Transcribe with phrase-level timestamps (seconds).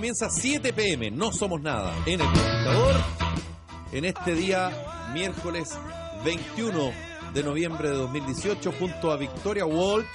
[0.00, 1.10] comienza 7 pm.
[1.10, 2.94] No somos nada en el computador.
[3.92, 4.70] En este día,
[5.12, 5.76] miércoles
[6.24, 6.90] 21
[7.34, 10.06] de noviembre de 2018, junto a Victoria Walsh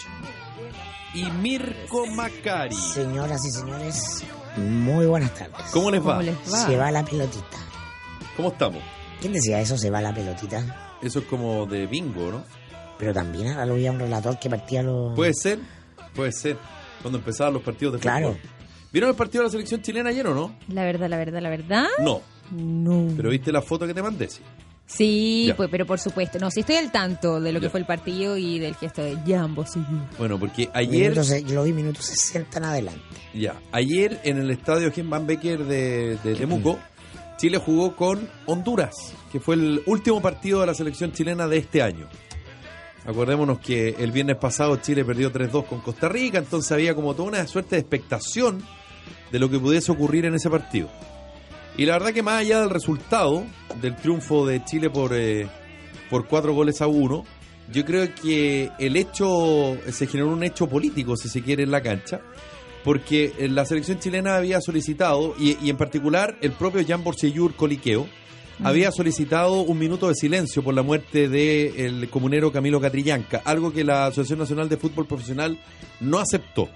[1.14, 2.76] y Mirko Macari.
[2.76, 4.24] Señoras y señores,
[4.58, 5.70] muy buenas tardes.
[5.72, 6.14] ¿Cómo les va?
[6.14, 6.66] ¿Cómo les va?
[6.66, 7.58] Se va la pelotita.
[8.36, 8.82] ¿Cómo estamos?
[9.22, 9.78] ¿Quién decía eso?
[9.78, 10.98] Se va la pelotita.
[11.04, 12.44] Eso es como de bingo, ¿no?
[12.98, 15.14] Pero también ahora lo un relator que partía los.
[15.16, 15.60] Puede ser,
[16.16, 16.58] puede ser.
[17.04, 18.30] Cuando empezaban los partidos de Claro.
[18.34, 18.56] fútbol.
[18.96, 20.56] ¿Vieron el partido de la selección chilena ayer o no?
[20.70, 21.86] La verdad, la verdad, la verdad.
[22.02, 22.22] No.
[22.50, 23.10] No.
[23.18, 24.40] Pero viste la foto que te mandé, sí.
[24.88, 25.56] Sí, Ya.
[25.58, 26.40] pues, pero por supuesto.
[26.40, 29.18] No, sí estoy al tanto de lo que fue el partido y del gesto de
[29.28, 29.66] Jambo.
[29.66, 29.82] Sí.
[30.18, 33.02] Bueno, porque ayer, Minutos, yo lo vi minutos 60 en adelante.
[33.34, 36.80] ya, ayer en el estadio Jim Van Becker de, de Temuco,
[37.36, 38.94] Chile jugó con Honduras,
[39.30, 42.08] que fue el último partido de la selección chilena de este año.
[43.06, 47.28] Acordémonos que el viernes pasado Chile perdió 3-2 con Costa Rica, entonces había como toda
[47.28, 48.64] una suerte de expectación
[49.36, 50.90] de lo que pudiese ocurrir en ese partido.
[51.76, 53.44] Y la verdad que más allá del resultado
[53.82, 55.46] del triunfo de Chile por, eh,
[56.10, 57.26] por cuatro goles a uno,
[57.70, 61.82] yo creo que el hecho, se generó un hecho político, si se quiere, en la
[61.82, 62.22] cancha,
[62.86, 67.56] porque eh, la selección chilena había solicitado, y, y en particular el propio Jan Borsellur
[67.56, 68.08] Coliqueo,
[68.64, 73.84] había solicitado un minuto de silencio por la muerte del comunero Camilo Catrillanca, algo que
[73.84, 75.60] la Asociación Nacional de Fútbol Profesional
[76.00, 76.70] no aceptó.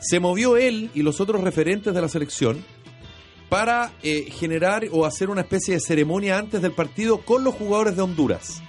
[0.00, 2.64] Se movió él y los otros referentes de la selección
[3.48, 7.96] para eh, generar o hacer una especie de ceremonia antes del partido con los jugadores
[7.96, 8.62] de Honduras.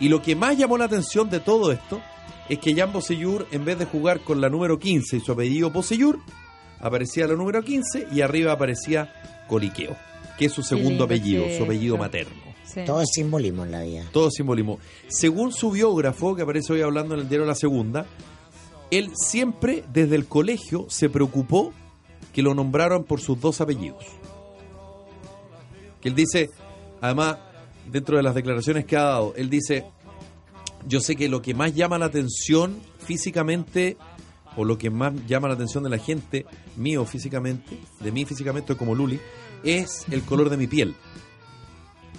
[0.00, 2.00] Y lo que más llamó la atención de todo esto
[2.48, 5.70] es que Jan Bosellur, en vez de jugar con la número 15 y su apellido
[5.70, 6.18] Bosellur,
[6.80, 9.96] aparecía la número 15 y arriba aparecía Coliqueo,
[10.38, 12.42] que es su segundo lindo apellido, su apellido materno.
[12.64, 12.80] Sí.
[12.86, 14.04] Todo es simbolismo en la vida.
[14.12, 14.78] Todo simbolismo.
[15.08, 18.06] Según su biógrafo, que aparece hoy hablando en el diario La Segunda,
[18.92, 21.72] él siempre desde el colegio se preocupó
[22.34, 24.04] que lo nombraron por sus dos apellidos.
[26.02, 26.50] Que él dice,
[27.00, 27.38] además,
[27.90, 29.86] dentro de las declaraciones que ha dado, él dice,
[30.86, 33.96] yo sé que lo que más llama la atención físicamente,
[34.56, 36.44] o lo que más llama la atención de la gente,
[36.76, 39.18] mío físicamente, de mí físicamente como Luli,
[39.64, 40.94] es el color de mi piel.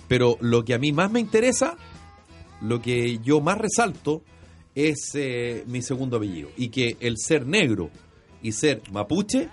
[0.08, 1.78] Pero lo que a mí más me interesa,
[2.62, 4.24] lo que yo más resalto,
[4.76, 6.50] es eh, mi segundo apellido.
[6.58, 7.90] Y que el ser negro
[8.42, 9.50] y ser mapuche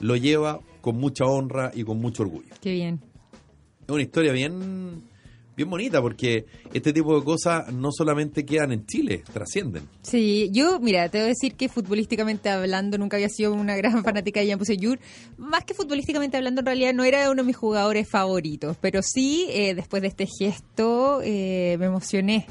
[0.00, 2.54] lo lleva con mucha honra y con mucho orgullo.
[2.60, 3.00] Qué bien.
[3.82, 5.02] Es una historia bien,
[5.56, 9.88] bien bonita porque este tipo de cosas no solamente quedan en Chile, trascienden.
[10.02, 14.02] Sí, yo, mira, te voy a decir que futbolísticamente hablando nunca había sido una gran
[14.04, 14.98] fanática de Jan Bosellur.
[15.36, 18.76] Más que futbolísticamente hablando, en realidad no era uno de mis jugadores favoritos.
[18.80, 22.46] Pero sí, eh, después de este gesto, eh, me emocioné.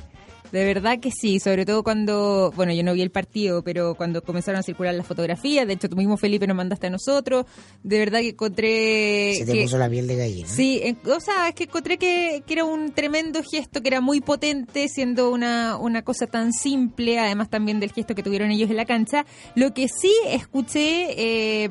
[0.52, 4.22] De verdad que sí, sobre todo cuando, bueno, yo no vi el partido, pero cuando
[4.22, 7.46] comenzaron a circular las fotografías, de hecho tú mismo Felipe nos mandaste a nosotros,
[7.84, 9.36] de verdad que encontré...
[9.38, 10.48] Se te que- puso la piel de gallina.
[10.48, 14.02] Sí, en- o sea, es que encontré que, que era un tremendo gesto, que era
[14.02, 18.70] muy potente, siendo una, una cosa tan simple, además también del gesto que tuvieron ellos
[18.70, 19.26] en la cancha.
[19.56, 21.06] Lo que sí escuché
[21.64, 21.70] eh,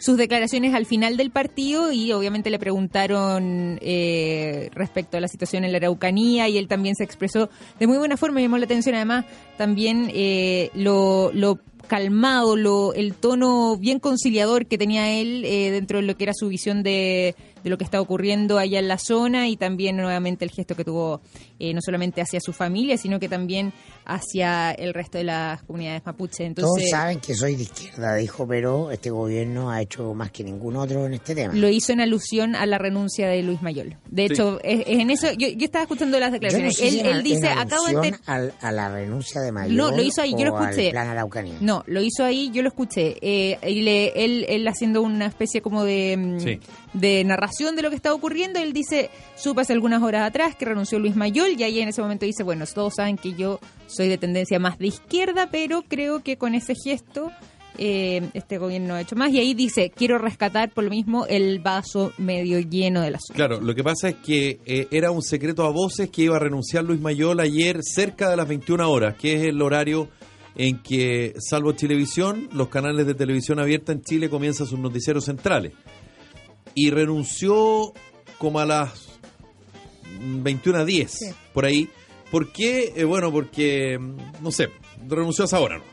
[0.00, 5.64] sus declaraciones al final del partido y obviamente le preguntaron eh, respecto a la situación
[5.64, 7.48] en la Araucanía y él también se expresó
[7.78, 8.94] de muy buena forma, me llamó la atención.
[8.94, 9.24] Además
[9.56, 11.30] también eh, lo...
[11.32, 16.24] lo calmado, lo, el tono bien conciliador que tenía él eh, dentro de lo que
[16.24, 19.96] era su visión de, de lo que está ocurriendo allá en la zona y también
[19.96, 21.20] nuevamente el gesto que tuvo
[21.60, 23.72] eh, no solamente hacia su familia, sino que también
[24.06, 26.36] hacia el resto de las comunidades mapuche.
[26.54, 30.44] Todos Entonces, saben que soy de izquierda, dijo, pero este gobierno ha hecho más que
[30.44, 31.52] ningún otro en este tema.
[31.54, 33.96] lo hizo en alusión a la renuncia de Luis Mayol.
[34.08, 34.32] De Sí.
[34.32, 36.76] hecho, es, es en eso, yo, yo estaba escuchando las Yo no declaraciones.
[36.76, 38.14] sé él, si en- él en dice, acabo de...
[38.26, 40.90] al- a la renuncia de Mayor No, lo hizo ahí, yo lo escuché.
[40.90, 41.54] plan Araucanía.
[41.60, 43.16] No, lo hizo ahí, yo lo escuché.
[43.20, 46.60] Eh, y le- él, él haciendo una especie como de, mm, Sí.
[46.94, 50.64] de narración de lo que estaba ocurriendo, él dice, supe hace algunas horas atrás que
[50.64, 53.58] renunció Luis Mayol y ahí en ese momento dice, bueno, todos saben que yo
[53.96, 57.30] soy de tendencia más de izquierda, pero creo que con ese gesto
[57.78, 59.30] eh, este gobierno ha hecho más.
[59.32, 63.34] Y ahí dice, quiero rescatar por lo mismo el vaso medio lleno del asunto.
[63.34, 66.38] Claro, lo que pasa es que eh, era un secreto a voces que iba a
[66.40, 70.08] renunciar Luis Mayol ayer cerca de las 21 horas, que es el horario
[70.58, 75.72] en que, salvo Televisión, los canales de televisión abierta en Chile comienzan sus noticieros centrales.
[76.74, 77.92] Y renunció
[78.38, 79.18] como a las
[80.18, 81.26] 21 a 10, Sí.
[81.52, 81.88] por ahí.
[82.30, 82.92] ¿Por qué?
[82.96, 84.68] Eh, bueno, porque, mm, no sé,
[85.08, 85.78] renunció a esa hora.
[85.78, 85.84] ¿no?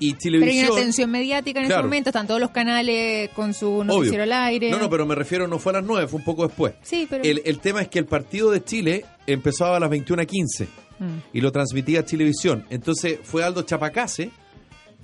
[0.00, 0.72] Y Pero hay Televisión...
[0.72, 1.80] una tensión mediática en Claro.
[1.82, 4.70] ese momento, están todos los canales con su noticiero al aire.
[4.70, 6.74] No, no, pero me refiero, no fue a las 9, fue un poco después.
[6.82, 7.22] Sí, pero...
[7.22, 10.66] El, el tema es que el partido de Chile empezaba a las 21.15
[10.98, 11.18] Mm.
[11.32, 12.64] y lo transmitía Chilevisión.
[12.70, 14.30] Entonces fue Aldo Chapacase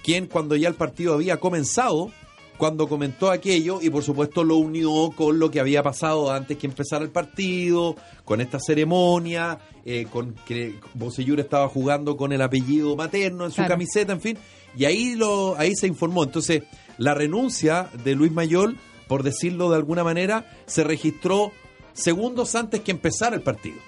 [0.03, 2.13] quien, cuando ya el partido había comenzado,
[2.59, 6.67] cuando comentó aquello y por supuesto lo unió con lo que había pasado antes que
[6.67, 7.95] empezara el partido,
[8.25, 13.57] con esta ceremonia, eh, con que Bocellur estaba jugando con el apellido materno en su
[13.57, 13.71] Claro.
[13.71, 14.39] camiseta, en fin,
[14.77, 16.25] y ahí lo ahí se informó.
[16.25, 16.65] Entonces,
[16.99, 18.77] la renuncia de Luis Mayol,
[19.07, 21.53] por decirlo de alguna manera, se registró
[21.93, 23.79] segundos antes que empezara el partido.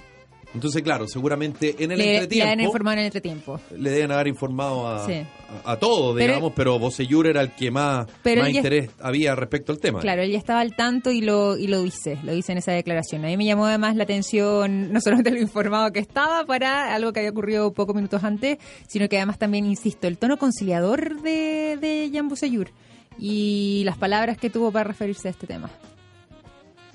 [0.53, 3.61] Entonces, claro, seguramente en el Le, le entretiempo han informado en el entretiempo.
[3.77, 5.23] le deben haber informado a, Sí.
[5.65, 9.71] a, Pero- digamos, pero Bocellur era el que más, Pero más ya- interés había respecto
[9.71, 10.01] al tema.
[10.01, 12.73] Claro, él ya estaba al tanto y lo, y lo dice, lo dice en esa
[12.73, 13.25] declaración.
[13.25, 17.13] A mí me llamó además la atención, no solamente lo informado que estaba para algo
[17.13, 18.59] que había ocurrido pocos minutos antes,
[18.89, 22.71] sino que además también, insisto, el tono conciliador de, de Jan Busayur
[23.19, 25.71] y las palabras que tuvo para referirse a este tema.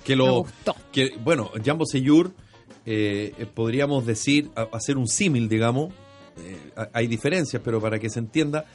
[0.03, 0.75] que Me lo gustó.
[0.91, 2.31] que bueno Jan Bosellur
[2.85, 5.93] eh, podríamos decir hacer un símil digamos
[6.37, 8.65] eh, ha- hay diferencias pero para que se entienda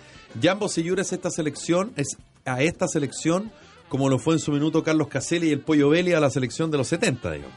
[0.42, 3.50] Jan Bosellur es esta selección es a esta selección
[3.88, 6.70] como lo fue en su minuto Carlos Caselli y el Pollo Belli a la selección
[6.70, 7.54] de los 70 digamos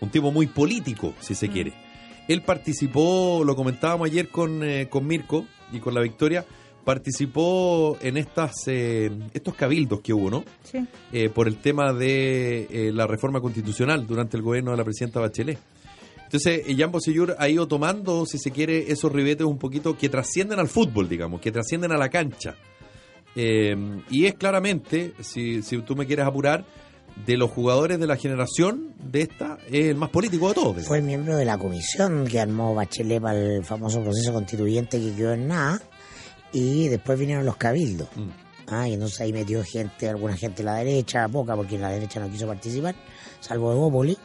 [0.00, 1.72] un tipo muy político si se quiere
[2.28, 6.44] él participó lo comentábamos ayer con, eh, con Mirko y con la Victoria
[7.00, 10.78] participó en estas eh, estos cabildos que hubo no Sí.
[11.12, 15.20] eh, por el tema de eh, la reforma constitucional durante el gobierno de la presidenta
[15.20, 15.58] Bachelet.
[16.26, 20.08] Entonces, eh, Jan Bosellur ha ido tomando, si se quiere, esos ribetes un poquito que
[20.08, 22.56] trascienden al fútbol, digamos, que trascienden a la cancha.
[23.34, 23.76] Eh,
[24.10, 26.64] y es claramente, si, si tú me quieres apurar,
[27.24, 30.68] de los jugadores de la generación de esta, es el más político de todos.
[30.68, 30.88] digamos.
[30.88, 35.32] Fue miembro de la comisión que armó Bachelet para el famoso proceso constituyente que quedó
[35.32, 35.80] en nada.
[36.52, 38.08] Y después vinieron los cabildos.
[38.14, 38.28] Mm.
[38.68, 42.20] Ah, y entonces ahí metió gente, alguna gente de la derecha, poca, porque la derecha
[42.20, 42.94] no quiso participar,
[43.40, 44.16] salvo Evópoli.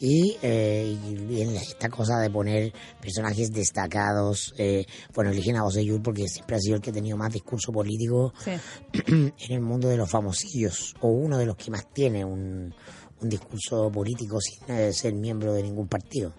[0.00, 0.96] Y, eh,
[1.28, 6.56] y- en esta cosa de poner personajes destacados, eh, bueno, eligen a Bosellur porque siempre
[6.56, 8.52] ha sido el que ha tenido más discurso político Sí.
[9.06, 12.74] en el mundo de los famosillos, o uno de los que más tiene un,
[13.20, 16.32] un discurso político sin eh, ser miembro de ningún partido.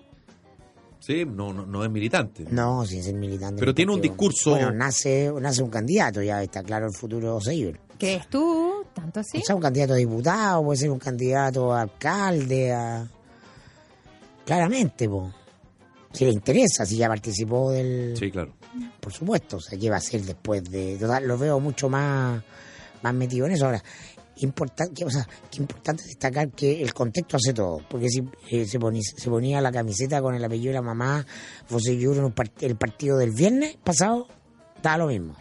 [1.00, 2.46] Sí, no, no, no es militante.
[2.52, 3.60] No, sin ser militante.
[3.60, 7.42] Pero tiene un discurso- Bueno, nace, nace un candidato, ya está claro el futuro de
[7.46, 7.80] Seibel.
[7.98, 8.84] ¿Crees tú?
[8.94, 9.38] ¿Tanto así?
[9.40, 13.08] O sea, un candidato a diputado, puede ser un candidato a alcalde, a...
[14.52, 15.32] Claramente, po.
[16.12, 18.18] Si le interesa, si ya participó del...
[18.18, 18.54] Sí, claro.
[19.00, 20.98] Por supuesto, o sea, ¿qué va a hacer después de...?
[21.00, 22.44] Total, lo veo mucho más,
[23.02, 23.68] más metido en eso.
[23.68, 23.82] Ahora,
[24.42, 27.80] importante, o sea, qué importante destacar que el contexto hace todo.
[27.90, 31.26] Porque si eh, se, ponía, se ponía la camiseta con el apellido de la mamá,
[31.70, 34.28] José Yuro, en part- el partido del viernes pasado,
[34.84, 35.36] daba lo mismo.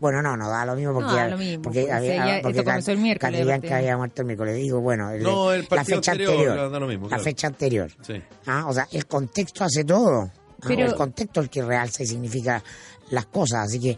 [0.00, 2.58] Bueno, no, no daba lo mismo porque, No, da lo mismo, porque, pues, había, porque
[2.58, 3.74] esto comenzó el miércoles, aparte.
[3.74, 4.56] había muerto el miércoles.
[4.56, 6.70] Digo, bueno, el- No, el la partido fecha anterior, anterior.
[6.70, 7.90] da lo mismo, la fecha anterior.
[8.02, 8.22] Sí.
[8.46, 10.30] Ah, o sea, el contexto hace todo.
[10.62, 12.62] Ah, el contexto es el que realza y significa
[13.10, 13.66] las cosas.
[13.68, 13.96] Así que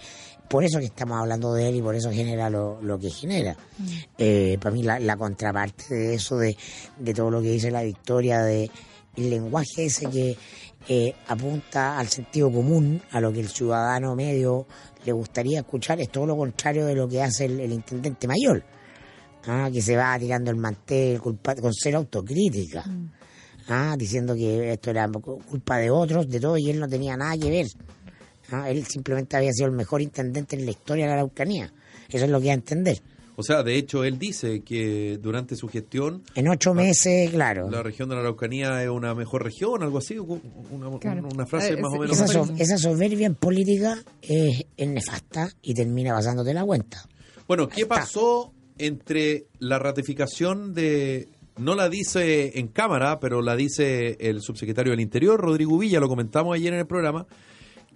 [0.49, 3.57] por eso que estamos hablando de él y por eso genera lo, lo que genera.
[4.19, 6.57] Eh, para mí la, la contraparte de eso, de,
[6.99, 8.71] de todo lo que dice la victoria, de
[9.17, 10.37] el lenguaje ese que
[10.89, 14.67] eh, apunta al sentido común, a lo que el ciudadano medio
[15.05, 18.63] le gustaría escuchar, es todo lo contrario de lo que hace el, el intendente mayor.
[19.47, 22.85] Ah, que se va tirando el mantel culpa- con cero autocrítica
[23.69, 27.37] ah, diciendo que esto era culpa de otros, de todo, y él no tenía nada
[27.39, 27.67] que ver.
[28.51, 31.73] Ah, él simplemente había sido el mejor intendente en la historia de la Araucanía.
[32.09, 33.01] Eso es lo que da a entender.
[33.41, 37.71] O sea, de hecho, él dice que durante su gestión En ocho meses, claro.
[37.71, 41.29] la región de la Araucanía es una mejor región, algo así, una, Claro.
[41.33, 42.21] una frase Eh, más o menos.
[42.59, 47.07] Esa, so- soberbia en política es, es nefasta y termina pasándote la cuenta.
[47.47, 51.29] Bueno, ¿qué pasó entre la ratificación de...
[51.59, 56.09] No la dice en cámara, pero la dice el subsecretario del Interior, Rodrigo Villa, lo
[56.09, 57.27] comentamos ayer en el programa,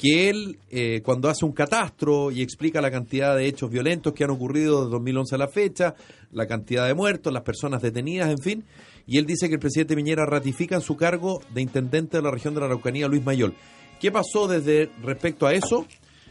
[0.03, 4.25] que él, eh, cuando hace un catastro y explica la cantidad de hechos violentos que
[4.25, 5.95] han ocurrido de 2011 a la fecha,
[6.33, 8.65] la cantidad de muertos, las personas detenidas, en fin,
[9.07, 12.33] y él dice que el presidente Piñera ratifica en su cargo de intendente de la
[12.33, 13.55] región de la Araucanía, Luis Mayol.
[14.01, 15.87] ¿Qué pasó desde respecto a eso?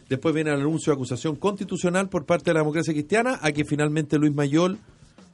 [0.09, 3.63] Después viene el anuncio de acusación constitucional por parte de la democracia cristiana, a que
[3.63, 4.79] finalmente Luis Mayol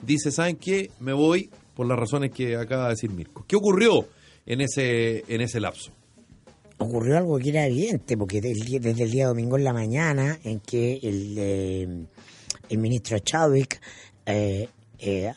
[0.04, 0.92] dice, ¿saben qué?
[1.00, 3.46] Me voy por las razones que acaba de decir Mirko.
[3.48, 4.06] ¿Qué ocurrió
[4.46, 5.92] en ese, en ese lapso?
[6.78, 11.00] Ocurrió algo que era evidente, porque desde el día domingo en la mañana, en que
[11.02, 12.06] el, eh,
[12.70, 13.82] el ministro Chadwick
[14.26, 14.70] eh,
[15.00, 15.34] eh,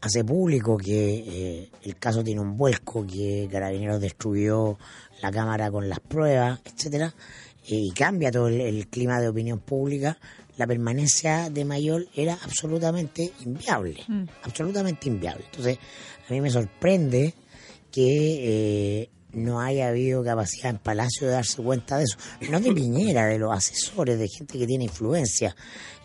[0.00, 4.78] hace público que el caso tiene un vuelco, que Carabineros destruyó
[5.22, 7.14] la cámara con las pruebas, etcétera,
[7.66, 10.18] y cambia todo el, el clima de opinión pública,
[10.56, 14.04] la permanencia de Mayol era absolutamente inviable,
[14.42, 15.44] absolutamente inviable.
[15.46, 15.78] Entonces,
[16.28, 17.32] a mí me sorprende
[17.90, 22.16] que no haya habido capacidad en Palacio de darse cuenta de eso.
[22.50, 25.54] No de Piñera, de los asesores, de gente que tiene influencia.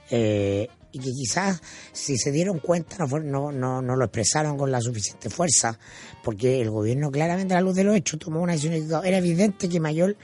[0.09, 4.57] Eh, y que quizás si se dieron cuenta no, fue- no, no, no lo expresaron
[4.57, 5.77] con la suficiente fuerza,
[6.23, 8.73] porque el gobierno claramente a la luz de los hechos tomó una decisión.
[9.05, 10.15] Era evidente que Mayor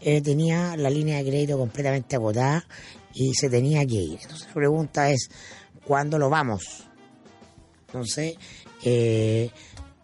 [0.00, 2.66] eh, tenía la línea de crédito completamente agotada
[3.14, 4.18] y se tenía que ir.
[4.20, 5.30] Entonces la pregunta es,
[5.84, 6.84] ¿cuándo lo vamos?
[7.86, 8.34] Entonces,
[8.84, 9.50] eh,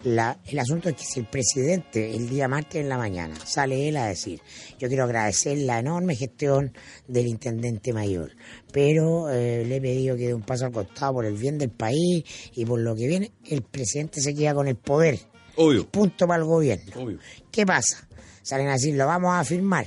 [0.04, 3.88] la- el asunto es que si el presidente el día martes en la mañana sale
[3.88, 4.40] él a decir,
[4.78, 6.73] yo quiero agradecer la enorme gestión
[7.08, 8.32] del intendente mayor,
[8.73, 11.70] pero eh, le he pedido que dé un paso al costado por el bien del
[11.70, 15.18] país y por lo que viene, el presidente se queda con el poder.
[15.56, 15.88] Obvio.
[15.88, 17.00] Punto para el gobierno.
[17.02, 17.18] Obvio.
[17.50, 18.06] ¿Qué pasa?
[18.42, 19.87] Salen a decir, lo vamos a firmar.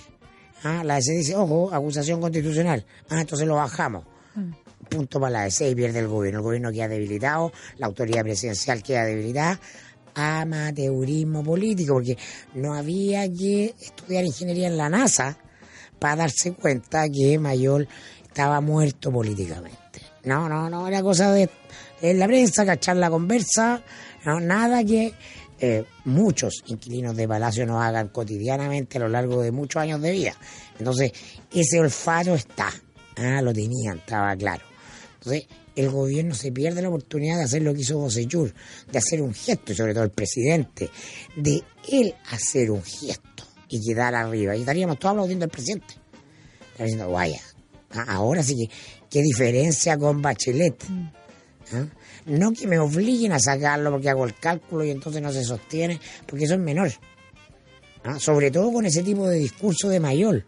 [0.63, 2.85] Ah, la DC dice, ojo, acusación constitucional.
[3.09, 4.03] Ah, entonces lo bajamos.
[4.89, 6.39] Punto para la DC y pierde el gobierno.
[6.39, 9.59] El gobierno queda debilitado, la autoridad presidencial queda debilitada.
[10.17, 12.17] Amateurismo político, porque
[12.55, 15.37] no había que estudiar ingeniería en la NASA
[15.99, 17.87] para darse cuenta que Mayor
[18.23, 20.01] estaba muerto políticamente.
[20.23, 21.49] No, no, no, era cosa de,
[22.01, 23.83] la prensa, cachar la conversa,
[24.25, 25.13] no, nada que
[25.59, 30.11] eh, muchos inquilinos de Palacio nos hagan cotidianamente a lo largo de muchos años de
[30.11, 30.33] vida.
[30.79, 31.11] Entonces,
[31.53, 32.71] ese olfato está,
[33.17, 34.63] ah, lo tenían, estaba claro.
[35.19, 35.47] Entonces,
[35.77, 38.51] el gobierno se pierde la oportunidad de hacer lo que hizo Bosellur,
[38.91, 40.89] de hacer un gesto, y sobre todo el presidente,
[41.35, 44.55] de él hacer un gesto y quedar arriba.
[44.55, 45.93] Y estaríamos todos aplaudiendo al presidente.
[46.71, 47.39] Estaría diciendo, vaya,
[47.91, 48.73] ah, ahora sí que,
[49.07, 50.83] qué diferencia con Bachelet.
[51.73, 51.85] ¿Ah?
[52.25, 55.99] No que me obliguen a sacarlo porque hago el cálculo y entonces no se sostiene,
[56.25, 56.91] porque eso es menor.
[58.03, 58.19] ¿Ah?
[58.19, 60.43] Sobre todo con ese tipo de discurso de mayor.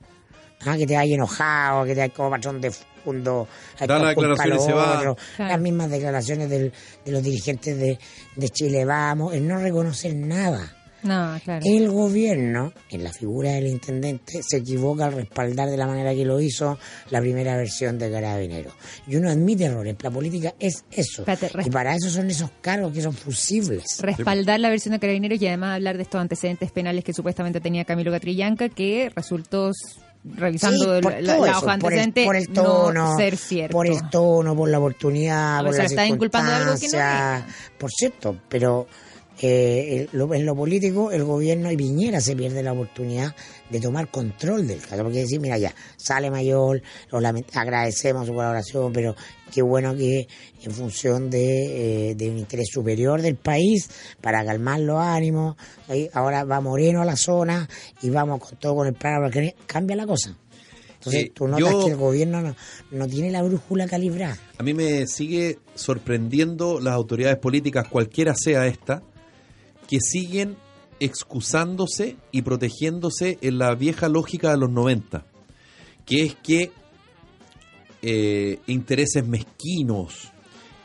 [0.61, 0.75] ¿Ah?
[0.75, 2.71] Que te hay enojado, que te hay como patrón de
[3.05, 5.47] hay Da la por culpa declaración y lo se va.
[5.49, 6.71] las mismas declaraciones del-
[7.05, 7.99] de los dirigentes de,
[8.35, 10.75] de Chile Vamos, el no reconocer nada.
[11.01, 11.63] No, claro.
[11.65, 16.25] El gobierno, en la figura del intendente, se equivoca al respaldar de la manera que
[16.25, 16.77] lo hizo
[17.09, 18.71] la primera versión de Carabinero.
[19.07, 19.95] Y uno admite errores.
[20.01, 21.21] La política es eso.
[21.25, 23.85] Espérate, y para eso son esos cargos que son fusibles.
[24.01, 27.85] respaldar la versión de Carabineros y además hablar de estos antecedentes penales que supuestamente tenía
[27.85, 29.71] Camilo Catrillanca, que resultó,
[30.23, 33.17] revisando Sí, por la, la- la eso, hoja por el, antecedente, por el tono, no
[33.17, 33.71] ser cierto.
[33.73, 37.45] por el tono, por la oportunidad, por la está inculpando de algo que no circunstancia.
[37.77, 38.87] Por cierto, pero
[39.41, 43.35] eh, en lo político el gobierno y Piñera se pierde la oportunidad
[43.69, 46.81] de tomar control del caso, porque decir, mira ya, sale mayor,
[47.11, 47.19] lo
[47.53, 49.15] agradecemos su colaboración, pero
[49.53, 50.27] qué bueno que
[50.63, 53.89] en función de, eh, de un interés superior del país,
[54.21, 55.55] para calmar los ánimos,
[56.13, 57.69] ahora va Moreno a la zona
[58.01, 60.35] y vamos con todo con el plan, porque cambia la cosa.
[60.95, 62.55] Entonces Eh, tú notas yo- que el gobierno no,
[62.91, 64.37] no tiene la brújula calibrada.
[64.57, 69.01] A mí me sigue sorprendiendo las autoridades políticas, cualquiera sea esta,
[69.89, 70.55] que siguen
[70.99, 75.25] excusándose y protegiéndose en la vieja lógica de los 90,
[76.05, 76.71] que es que
[78.03, 80.31] eh, intereses mezquinos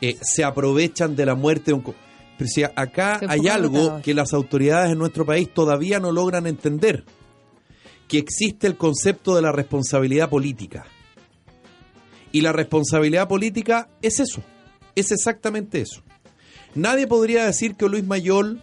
[0.01, 1.83] eh, se aprovechan de la muerte de un...
[1.83, 7.05] Pero si acá hay algo que las autoridades en nuestro país todavía no logran entender,
[8.07, 10.87] que existe el concepto de la responsabilidad política.
[12.31, 14.41] Y la responsabilidad política es eso,
[14.95, 16.01] es exactamente eso.
[16.73, 18.61] Nadie podría decir que Luis Mayol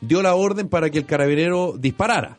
[0.00, 2.38] dio la orden para que el carabinero disparara.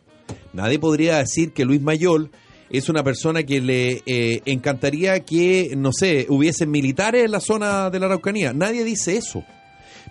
[0.54, 2.32] Nadie podría decir que Luis Mayol
[2.70, 7.90] es una persona que le eh, encantaría que, no sé, hubiesen militares en la zona
[7.90, 8.54] de la Araucanía.
[8.54, 9.44] Nadie dice eso.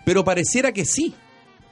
[0.04, 1.14] Pero pareciera que sí,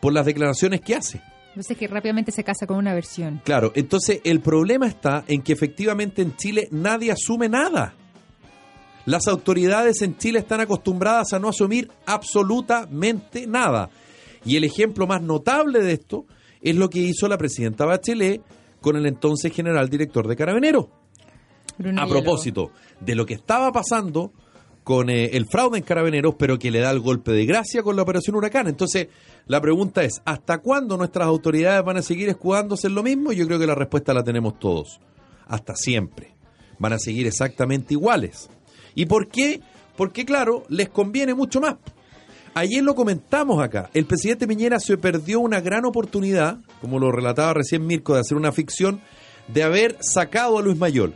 [0.00, 1.21] por las declaraciones que hace.
[1.49, 3.40] Entonces que rápidamente se casa con una versión.
[3.45, 7.95] Claro, entonces el problema está en que efectivamente en Chile nadie asume nada.
[9.06, 13.88] Las autoridades en Chile están acostumbradas a no asumir absolutamente nada.
[14.47, 16.25] Y el ejemplo más notable de esto
[16.62, 18.41] es lo que hizo la presidenta Bachelet
[18.81, 20.87] con el entonces general director de Carabineros.
[21.76, 24.33] Bruno A propósito de lo que estaba pasando
[24.87, 27.97] con eh, el fraude en Carabineros, pero que le da el golpe de gracia con
[27.97, 28.69] la operación Huracán.
[28.69, 29.09] Entonces,
[29.47, 33.33] la pregunta es, ¿hasta cuándo nuestras autoridades van a seguir escudándose en lo mismo?
[33.33, 35.00] Yo creo que la respuesta la tenemos todos.
[35.49, 36.37] Hasta siempre.
[36.79, 38.49] Van a seguir exactamente iguales.
[38.95, 39.61] ¿Y por qué?
[39.97, 41.76] Porque, claro, les conviene mucho más.
[42.58, 43.90] Ayer lo comentamos acá.
[43.92, 48.34] El presidente Piñera se perdió una gran oportunidad, como lo relataba recién Mirko, de hacer
[48.34, 49.02] una ficción,
[49.46, 51.14] de haber sacado a Luis Mayol.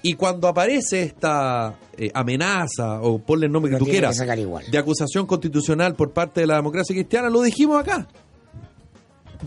[0.00, 4.70] Y cuando aparece esta eh, amenaza, o ponle el nombre Lo que tú quieras, que
[4.70, 8.08] de acusación constitucional por parte de la democracia cristiana, lo dijimos acá.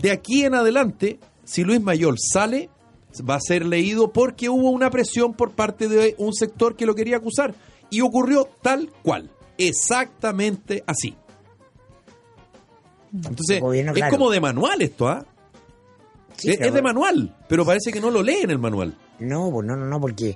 [0.00, 2.70] De aquí en adelante, si Luis Mayol sale,
[3.28, 6.94] va a ser leído porque hubo una presión por parte de un sector que lo
[6.94, 7.52] quería acusar.
[7.90, 9.28] Y ocurrió tal cual.
[9.58, 11.16] Exactamente así.
[13.14, 13.60] Entonces,
[13.94, 15.24] es como de manual esto, ¿ah?
[16.36, 18.96] Sí, es, de manual, pero parece que no lo lee en el manual.
[19.20, 20.34] No, pues no, no, no, porque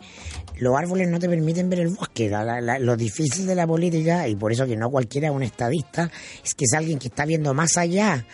[0.59, 2.29] los árboles no te permiten ver el bosque.
[2.29, 5.35] La- la- la- lo difícil de la política, y por eso que no cualquiera es
[5.35, 6.11] un estadista,
[6.45, 8.25] es que es alguien que está viendo más allá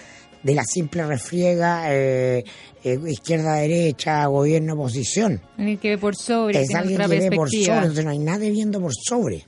[0.42, 2.44] de la simple refriega eh,
[2.82, 5.40] eh, izquierda-derecha, gobierno-oposición.
[5.56, 8.18] El que ve por sobre, Es alguien otra que ve por sobre, entonces no hay
[8.18, 9.46] nadie viendo por sobre.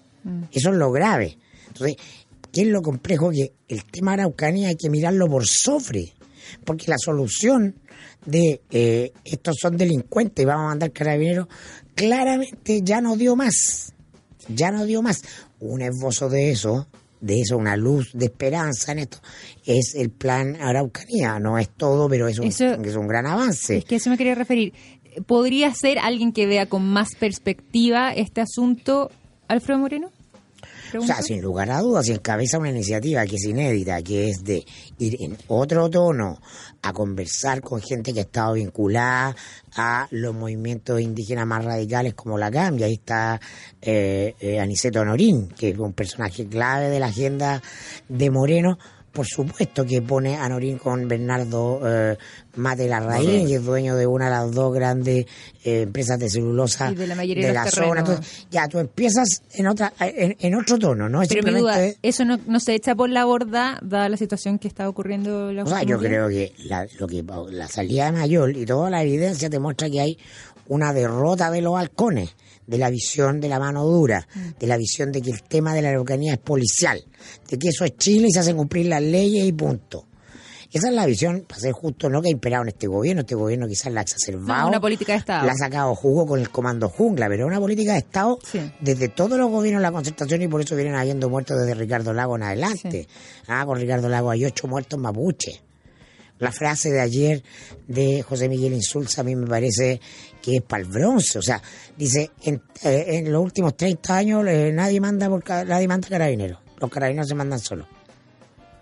[0.52, 1.36] Eso es lo grave.
[1.68, 1.96] Entonces,
[2.54, 3.30] ¿qué es lo complejo?
[3.30, 6.14] Que el tema Araucanía hay que mirarlo por sobre.
[6.64, 7.75] Porque la solución
[8.25, 11.49] de eh, estos son delincuentes y vamos a mandar carabineros,
[11.94, 13.92] claramente ya no dio más.
[14.49, 15.23] Ya no dio más.
[15.61, 16.87] Un esbozo de eso,
[17.20, 19.18] de eso, una luz de esperanza en esto,
[19.64, 21.38] es el plan Araucanía.
[21.38, 23.78] No es todo, pero es un, Eso- es un gran avance.
[23.78, 24.73] Es que a eso me quería referir.
[25.26, 29.11] ¿Podría ser alguien que vea con más perspectiva este asunto,
[29.49, 30.11] Alfredo Moreno?
[30.98, 34.44] O sea, sin lugar a dudas, si encabeza una iniciativa que es inédita, que es
[34.44, 34.64] de
[34.98, 36.40] ir en otro tono
[36.82, 39.34] a conversar con gente que ha estado vinculada
[39.76, 43.40] a los movimientos indígenas más radicales como la CAM, ahí está
[43.80, 47.62] eh, eh, Aniceto Honorín, que es un personaje clave de la agenda
[48.08, 48.78] de Moreno,
[49.14, 52.18] por supuesto que pone a Norín con Bernardo eh,
[52.56, 55.26] Mate Larraín, que es dueño de una de las dos grandes
[55.64, 58.00] eh, empresas de celulosa Y de la mayoría de la los zona.
[58.00, 61.23] Entonces, ya, tú empiezas en otra en, en otro tono, ¿no?
[61.23, 61.99] Es Pero mi duda, simplemente...
[62.02, 65.56] ¿eso no, no se echa por la borda, dada la situación que está ocurriendo en
[65.56, 68.90] la O sea, yo creo que la, lo que la salida de Mayol y toda
[68.90, 70.18] la evidencia te muestra que hay
[70.66, 72.35] una derrota de los halcones,
[72.66, 74.26] de la visión de la mano dura,
[74.59, 77.04] de la visión de que el tema de la Araucanía es policial,
[77.50, 80.06] de que eso es Chile y se hacen cumplir las leyes y punto.
[80.73, 83.37] Esa es la visión, para ser justo, no que ha imperado en este gobierno, este
[83.37, 84.62] gobierno quizás la ha exacerbado.
[84.62, 85.47] No, una política de Estado.
[85.47, 88.59] La ha sacado jugo con el comando jungla, pero es una política de Estado Sí.
[88.80, 92.12] desde todos los gobiernos de la concertación y por eso vienen habiendo muertos desde Ricardo
[92.12, 93.06] Lago en adelante.
[93.47, 95.61] Ah, con Ricardo Lago hay ocho muertos mapuche.
[96.40, 97.44] La frase de ayer
[97.87, 100.00] de José Miguel Insulza a mí me parece
[100.44, 101.38] que es para el bronce.
[101.38, 101.61] O sea,
[101.96, 106.59] dice, en, eh, en los últimos 30 años eh, nadie manda por nadie manda carabineros.
[106.78, 107.87] Los carabineros se mandan solos.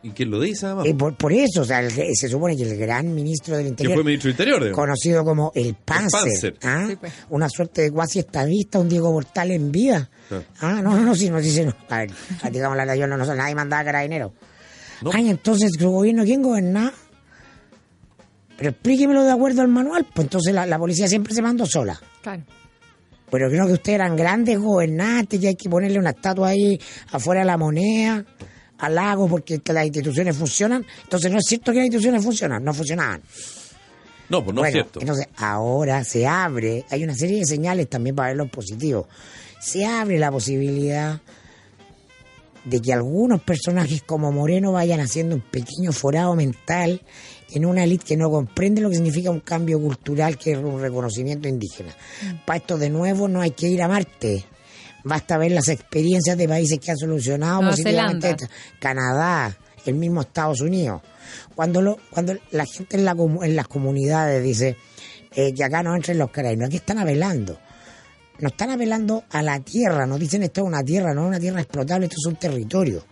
[0.04, 0.86] ¿Y quién lo dice además?
[0.86, 3.68] Y por, por eso, o sea, el- se supone que el gran ministro del que
[3.70, 4.60] Interior fue ministro del Interior.
[4.64, 4.76] digamos.
[4.76, 6.56] conocido como el Panzer, Panzer.
[6.64, 6.86] ¿ah?
[6.88, 7.12] Sí, pues.
[7.30, 10.10] una suerte de cuasi estadista, un Diego Portal en vida.
[10.32, 10.40] Ah.
[10.60, 11.76] Ah, no, no, no, si nos dicen, no.
[11.88, 12.10] a ver,
[12.52, 14.32] digamos la yo no, no, nadie mandaba carabineros.
[15.02, 15.10] No.
[15.12, 16.92] Ay, entonces, ¿su gobierno quién gobernaba?
[18.56, 22.00] Pero explíquemelo de acuerdo al manual, pues entonces la, la policía siempre se mandó sola.
[22.22, 22.42] Claro.
[23.30, 26.78] Pero creo que ustedes eran grandes gobernantes y hay que ponerle una estatua ahí
[27.12, 28.24] afuera de la moneda,
[28.78, 30.84] al lago, porque que las instituciones funcionan.
[31.04, 33.22] Entonces no es cierto que las instituciones funcionan, no funcionaban.
[34.28, 35.00] No, pues no es cierto.
[35.00, 39.08] Entonces, ahora se abre, hay una serie de señales también para verlo en positivo.
[39.60, 41.20] Se abre la posibilidad
[42.64, 47.02] de que algunos personajes como Moreno vayan haciendo un pequeño forado mental
[47.54, 50.80] en una élite que no comprende lo que significa un cambio cultural, que es un
[50.80, 51.90] reconocimiento indígena.
[52.22, 52.44] Mm.
[52.46, 54.44] Para esto, de nuevo, no hay que ir a Marte.
[55.04, 58.46] Basta ver las experiencias de países que han solucionado Nueva positivamente esto.
[58.78, 61.02] Canadá, el mismo Estados Unidos.
[61.54, 64.76] Cuando lo, cuando la gente en, la, en las comunidades dice
[65.34, 67.58] eh, que acá no entren los carabineros, aquí están apelando.
[68.42, 71.38] No están apelando a la tierra, nos dicen esto es una tierra, no es una
[71.38, 73.04] tierra explotable, esto es un territorio.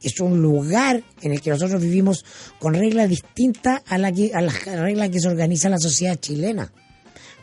[0.00, 2.24] Es un lugar en el que nosotros vivimos
[2.60, 4.14] con reglas distintas a, las
[4.64, 6.72] reglas que se organiza la sociedad chilena.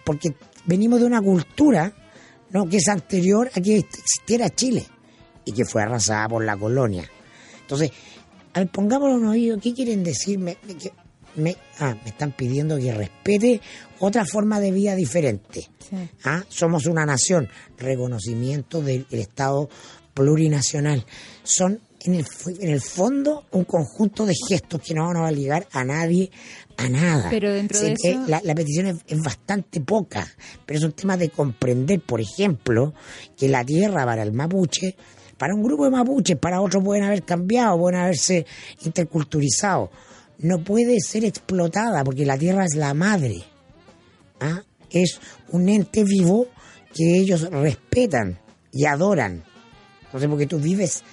[0.05, 0.33] Porque
[0.65, 1.93] venimos de una cultura
[2.69, 4.85] que es anterior a que existiera Chile
[5.43, 7.09] y que fue arrasada por la colonia.
[7.59, 7.91] Entonces,
[8.53, 10.39] al pongámoslo en oído, ¿qué quieren decir?
[10.39, 10.93] Me, me- que-
[11.35, 13.61] me- ah, me están pidiendo que respete
[13.99, 15.69] otra forma de vida diferente.
[15.79, 15.95] Sí.
[16.25, 19.69] Ah, Somos una nación, reconocimiento del el Estado
[20.13, 21.05] plurinacional.
[21.43, 22.25] Son en el,
[22.59, 26.29] en el fondo un conjunto de gestos que no van a obligar a nadie
[26.77, 27.29] a nada.
[27.29, 30.27] Pero dentro de eso- La, la petición es, es bastante poca,
[30.65, 32.93] pero es un tema de comprender, por ejemplo,
[33.37, 34.95] que la tierra para el mapuche,
[35.37, 38.45] para un grupo de mapuches, para otros pueden haber cambiado, pueden haberse
[38.83, 39.89] interculturizado.
[40.43, 43.43] No puede ser explotada porque la tierra es la madre.
[44.39, 44.61] ¿ah?
[44.91, 46.47] Es un ente vivo
[46.93, 48.39] que ellos respetan
[48.71, 49.43] y adoran.
[50.05, 51.03] Entonces, porque tú vives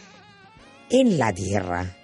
[0.90, 1.96] en la tierra.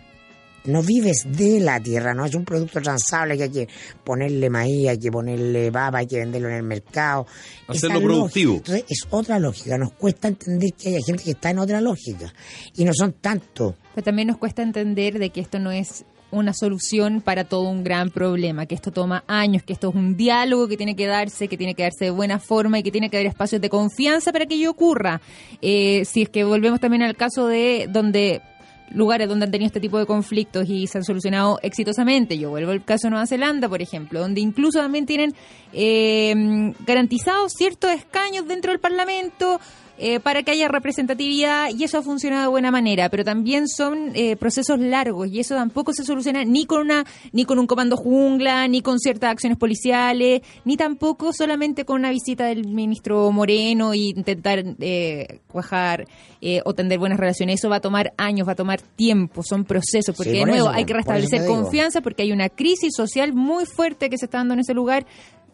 [0.65, 3.69] No vives de la tierra, no es un producto transable que hay que
[4.03, 7.25] ponerle maíz, hay que ponerle papa, hay que venderlo en el mercado.
[7.69, 8.53] Hacerlo Esa productivo.
[8.55, 11.81] lógica- Entonces es otra lógica, nos cuesta entender que hay gente que está en otra
[11.81, 12.33] lógica.
[12.75, 13.77] Y no son tanto.
[13.95, 17.85] Pero también nos cuesta entender de que esto no es una solución para todo un
[17.85, 21.49] gran problema, que esto toma años, que esto es un diálogo que tiene que darse,
[21.49, 24.33] que tiene que darse de buena forma y que tiene que haber espacios de confianza
[24.33, 25.21] para que ello ocurra.
[25.63, 28.43] Eh, si es que volvemos también al caso de donde
[28.91, 32.39] lugares donde han tenido este tipo de conflictos y se han solucionado exitosamente.
[32.39, 35.35] Yo vuelvo al caso de Nueva Zelanda, por ejemplo, donde incluso también tienen
[35.73, 39.61] eh, garantizados ciertos escaños dentro del Parlamento,
[39.99, 44.13] eh, para que haya representatividad y eso ha funcionado de buena manera, pero también son
[44.15, 47.97] eh, procesos largos y eso tampoco se soluciona ni con una ni con un comando
[47.97, 53.93] jungla, ni con ciertas acciones policiales, ni tampoco solamente con una visita del ministro Moreno
[53.93, 56.07] e intentar eh, cuajar
[56.41, 57.61] eh, o tender buenas relaciones.
[57.61, 60.69] Eso va a tomar años, va a tomar tiempo, son procesos, porque Sí, de nuevo
[60.69, 64.39] eso, hay que restablecer confianza porque hay una crisis social muy fuerte que se está
[64.39, 65.07] dando en ese lugar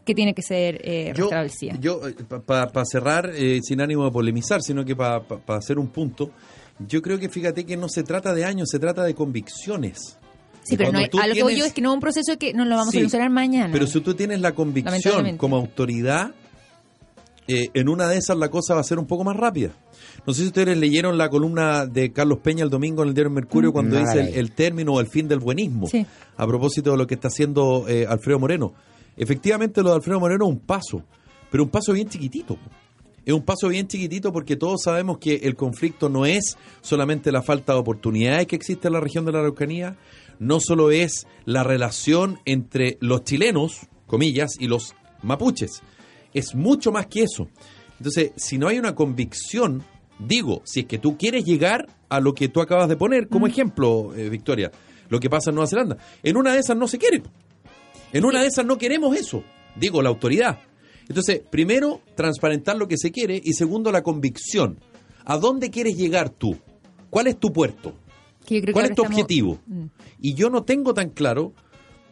[0.04, 1.76] que tiene que ser eh, Yo, restablecida.
[1.80, 2.00] yo
[2.46, 6.30] para cerrar, eh, sin ánimo de polemizar, sino que para hacer un punto,
[6.88, 10.18] yo creo que fíjate que no se trata de años, se trata de convicciones.
[10.64, 11.90] Sí, Y pero no cuando hay, a lo que voy tienes- yo es que no
[11.90, 13.70] es un proceso que no lo vamos Sí, a solucionar mañana.
[13.72, 16.32] Pero si tú tienes la convicción como autoridad,
[17.48, 19.70] eh, en una de esas la cosa va a ser un poco más rápida.
[20.24, 23.30] No sé si ustedes leyeron la columna de Carlos Peña el domingo en el diario
[23.30, 26.06] Mercurio cuando No la dice el, el término o el fin del buenismo, Sí.
[26.36, 28.72] a propósito de lo que está haciendo eh, Alfredo Moreno.
[29.16, 31.02] Efectivamente lo de Alfredo Moreno es un paso,
[31.50, 32.58] pero un paso bien chiquitito.
[33.24, 37.42] Es un paso bien chiquitito porque todos sabemos que el conflicto no es solamente la
[37.42, 39.96] falta de oportunidades que existe en la región de la Araucanía,
[40.40, 45.82] no solo es la relación entre los chilenos, comillas, y los mapuches.
[46.34, 47.48] Es mucho más que eso.
[47.98, 49.84] Entonces, si no hay una convicción,
[50.18, 53.46] digo, si es que tú quieres llegar a lo que tú acabas de poner como
[53.46, 54.72] ejemplo, eh, Victoria,
[55.08, 57.22] lo que pasa en Nueva Zelanda, en una de esas no se quiere.
[58.12, 59.42] En una de esas no queremos eso,
[59.76, 60.58] digo, la autoridad.
[61.08, 64.78] Entonces, primero, transparentar lo que se quiere y segundo, la convicción.
[65.24, 66.56] ¿A dónde quieres llegar tú?
[67.10, 67.94] ¿Cuál es tu puerto?
[68.46, 69.58] Que yo creo que ¿Cuál es tu estamos- objetivo?
[69.66, 69.84] Mm.
[70.20, 71.52] Y yo no tengo tan claro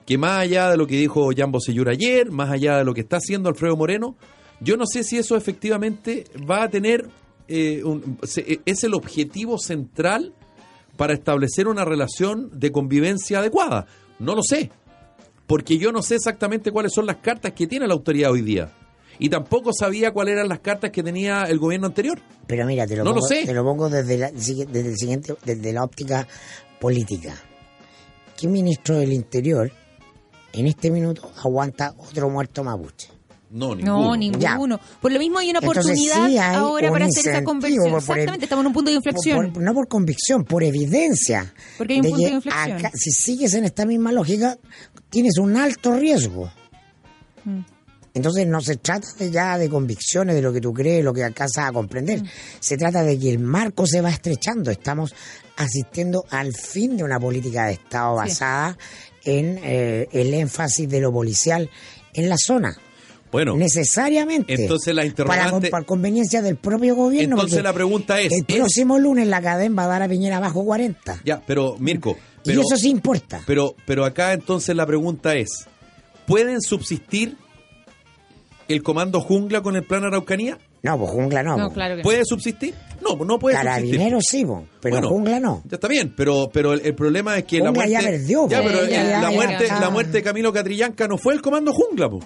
[0.06, 3.00] que más allá de lo que dijo Jan Bosellur ayer, más allá de lo que
[3.02, 4.16] está haciendo Alfredo Moreno,
[4.60, 7.08] yo no sé si eso efectivamente va a tener,
[7.48, 10.34] eh, un- se- es el objetivo central
[10.96, 13.86] para establecer una relación de convivencia adecuada.
[14.18, 14.70] No lo sé,
[15.50, 18.70] porque yo no sé exactamente cuáles son las cartas que tiene la autoridad hoy día.
[19.18, 22.22] Y tampoco sabía cuáles eran las cartas que tenía el gobierno anterior.
[22.46, 23.44] Pero mira, te lo, No lo pongo, sé.
[23.44, 26.28] te lo pongo desde la, desde el siguiente, desde la óptica
[26.80, 27.34] política.
[28.38, 29.72] ¿Qué ministro del Interior
[30.52, 33.08] en este minuto aguanta otro muerto mapuche?
[33.52, 33.98] No, ninguno.
[34.10, 34.78] No, ninguno.
[35.02, 37.82] Por lo mismo hay una Entonces, oportunidad sí hay ahora un para hacer esa conversión.
[37.90, 39.52] por- por- Exactamente, estamos en un punto de inflexión.
[39.52, 41.52] Por- no por convicción, por evidencia.
[41.76, 42.78] Porque hay un de punto que de inflexión.
[42.78, 44.56] acá, si sigues en esta misma lógica,
[45.10, 46.50] tienes un alto riesgo.
[47.44, 47.60] Mm.
[48.12, 51.22] Entonces no se trata de ya de convicciones, de lo que tú crees, lo que
[51.22, 51.74] alcanzas a Mm.
[51.74, 52.22] comprender.
[52.58, 54.70] Se trata de que el marco se va estrechando.
[54.70, 55.14] Estamos
[55.56, 58.28] asistiendo al fin de una política de Estado Sí.
[58.28, 58.78] basada
[59.24, 61.70] en eh, el énfasis de lo policial
[62.14, 62.76] en la zona.
[63.30, 64.54] Bueno, Necesariamente.
[64.54, 67.36] Entonces la interrogante- Para, para conveniencia del propio gobierno.
[67.36, 70.40] Entonces la pregunta es, El ¿es- próximo lunes la cadena va a dar a Piñera
[70.40, 71.20] bajo 40.
[71.24, 73.40] ya, pero Mirko, y eso sí importa.
[73.46, 75.66] pero, pero acá entonces la pregunta es,
[76.26, 77.36] ¿pueden subsistir
[78.68, 80.58] el comando jungla con el plan Araucanía?
[80.82, 81.56] No, pues jungla no.
[81.58, 81.74] No, po.
[81.74, 82.02] claro que no.
[82.04, 82.74] ¿Puede subsistir?
[83.02, 83.74] No, pues no puede subsistir.
[83.96, 85.62] Carabineros sí, po, pero Bueno, jungla no.
[85.68, 87.92] Ya está bien, pero, pero el, el problema es que la Jungla muerte.
[88.04, 89.80] ya perdió, Ya, pero Ya, el- ya, la, ya, muerte, ya.
[89.80, 92.20] la muerte de Camilo Catrillanca no fue el comando jungla, po.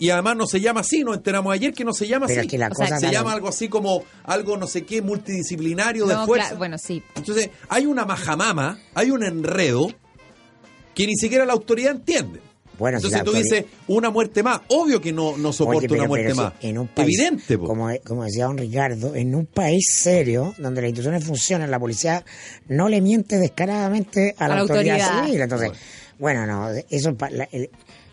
[0.00, 2.46] Y además no se llama así, nos enteramos ayer que no se llama Pero así.
[2.46, 5.02] es que la O sea, cosa se llama algo así como algo no sé qué
[5.02, 6.46] multidisciplinario de No, fuerza.
[6.48, 7.02] claro, bueno, sí.
[7.14, 9.88] Entonces, hay una majamama, hay un enredo
[10.94, 12.40] que ni siquiera la autoridad entiende.
[12.78, 14.62] Bueno, si Entonces la tú autoridad- dices, una muerte más.
[14.68, 16.52] Obvio que no, no soporta Oye, pero- una muerte pero si más.
[16.62, 17.66] en un país, Evidente, po.
[17.66, 22.24] como, como decía don Ricardo, en un país serio, donde las instituciones funcionan, la policía
[22.68, 25.24] no le miente descaradamente a la, A la autoridad, autoridad.
[25.26, 25.40] civil.
[25.42, 25.72] Entonces,
[26.18, 27.14] bueno, no, eso...
[27.30, 27.68] la- el,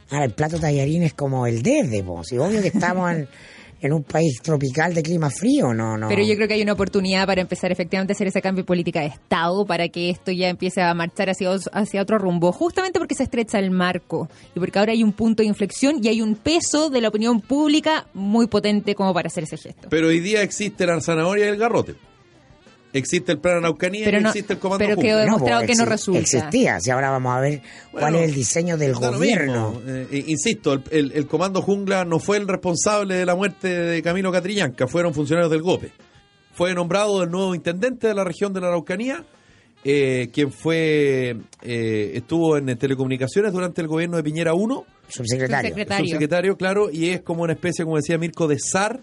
[0.09, 2.23] ahora, el plato tallarín es como el desde, po.
[2.23, 3.27] Si obvio que estamos en,
[3.81, 6.07] en un país tropical de clima frío, no, no.
[6.07, 8.67] Pero yo creo que hay una oportunidad para empezar efectivamente a hacer ese cambio de
[8.67, 12.99] política de Estado para que esto ya empiece a marchar hacia, hacia otro rumbo, justamente
[12.99, 16.21] porque se estrecha el marco y porque ahora hay un punto de inflexión y hay
[16.21, 19.87] un peso de la opinión pública muy potente como para hacer ese gesto.
[19.89, 21.95] Pero hoy día existe la zanahoria y el garrote.
[22.97, 25.23] Existe el plan Araucanía Pero y no- existe el comando pero que jungla.
[25.25, 26.19] demostrado que no resulta.
[26.19, 29.81] Existía, si ahora vamos a ver cuál es el diseño del gobierno.
[29.87, 33.67] Eh, eh, insisto, el, el- el comando jungla no fue el responsable de la muerte
[33.67, 35.91] de Camilo Catrillanca, fueron funcionarios del GOPE.
[36.53, 39.23] Fue nombrado el nuevo intendente de la región de la Araucanía,
[39.83, 45.69] eh, quien fue eh, estuvo en telecomunicaciones durante el gobierno de Piñera 1, Subsecretario.
[45.69, 46.05] Subsecretario.
[46.05, 49.01] subsecretario, claro, y es como una especie, como decía Mirko, de SAR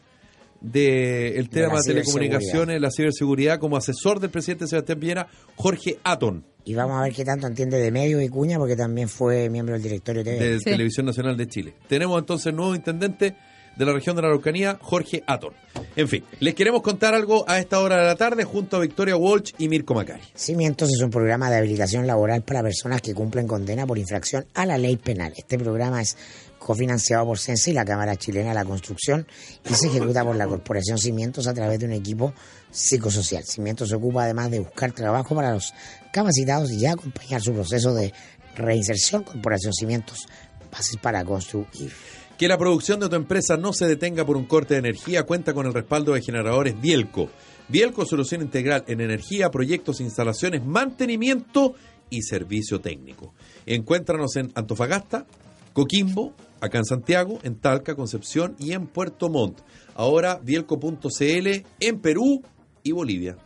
[0.73, 5.99] del De tema la de telecomunicaciones, la ciberseguridad, como asesor del presidente Sebastián Piñera, Jorge
[6.05, 9.51] Aton, Y vamos a ver qué tanto entiende de medios y cuña, porque también fue
[9.51, 10.49] miembro del directorio de TV.
[10.51, 10.65] de Sí.
[10.65, 11.75] Televisión Nacional de Chile.
[11.89, 13.37] Tenemos entonces nuevo intendente
[13.77, 15.53] de la región de la Araucanía, Jorge Aton.
[15.97, 19.17] En fin, les queremos contar algo a esta hora de la tarde junto a Victoria
[19.17, 20.23] Walsh y Mirko Macari.
[20.35, 24.65] Cimientos es un programa de habilitación laboral para personas que cumplen condena por infracción a
[24.65, 25.33] la ley penal.
[25.37, 26.17] Este programa es
[26.65, 29.27] cofinanciado por CENSE y la Cámara Chilena de la Construcción
[29.69, 32.33] y se ejecuta por la Corporación Cimientos a través de un equipo
[32.71, 33.45] psicosocial.
[33.45, 35.75] Cimientos se ocupa además de buscar trabajo para los
[36.11, 38.15] capacitados y acompañar su proceso de
[38.57, 39.25] reinserción.
[39.25, 40.27] Corporación Cimientos,
[40.73, 41.93] bases para construir.
[42.39, 45.53] Que la producción de tu empresa no se detenga por un corte de energía cuenta
[45.53, 47.29] con el respaldo de generadores Bielco.
[47.69, 51.75] Bielco Solución Integral en Energía, Proyectos, Instalaciones, Mantenimiento
[52.09, 53.35] y Servicio Técnico.
[53.67, 55.27] Encuéntranos en Antofagasta,
[55.75, 56.33] Coquimbo,
[56.63, 59.61] acá en Santiago, en Talca, Concepción y en Puerto Montt.
[59.95, 61.49] Ahora bielco.cl
[61.81, 62.43] en Perú
[62.83, 63.37] y Bolivia.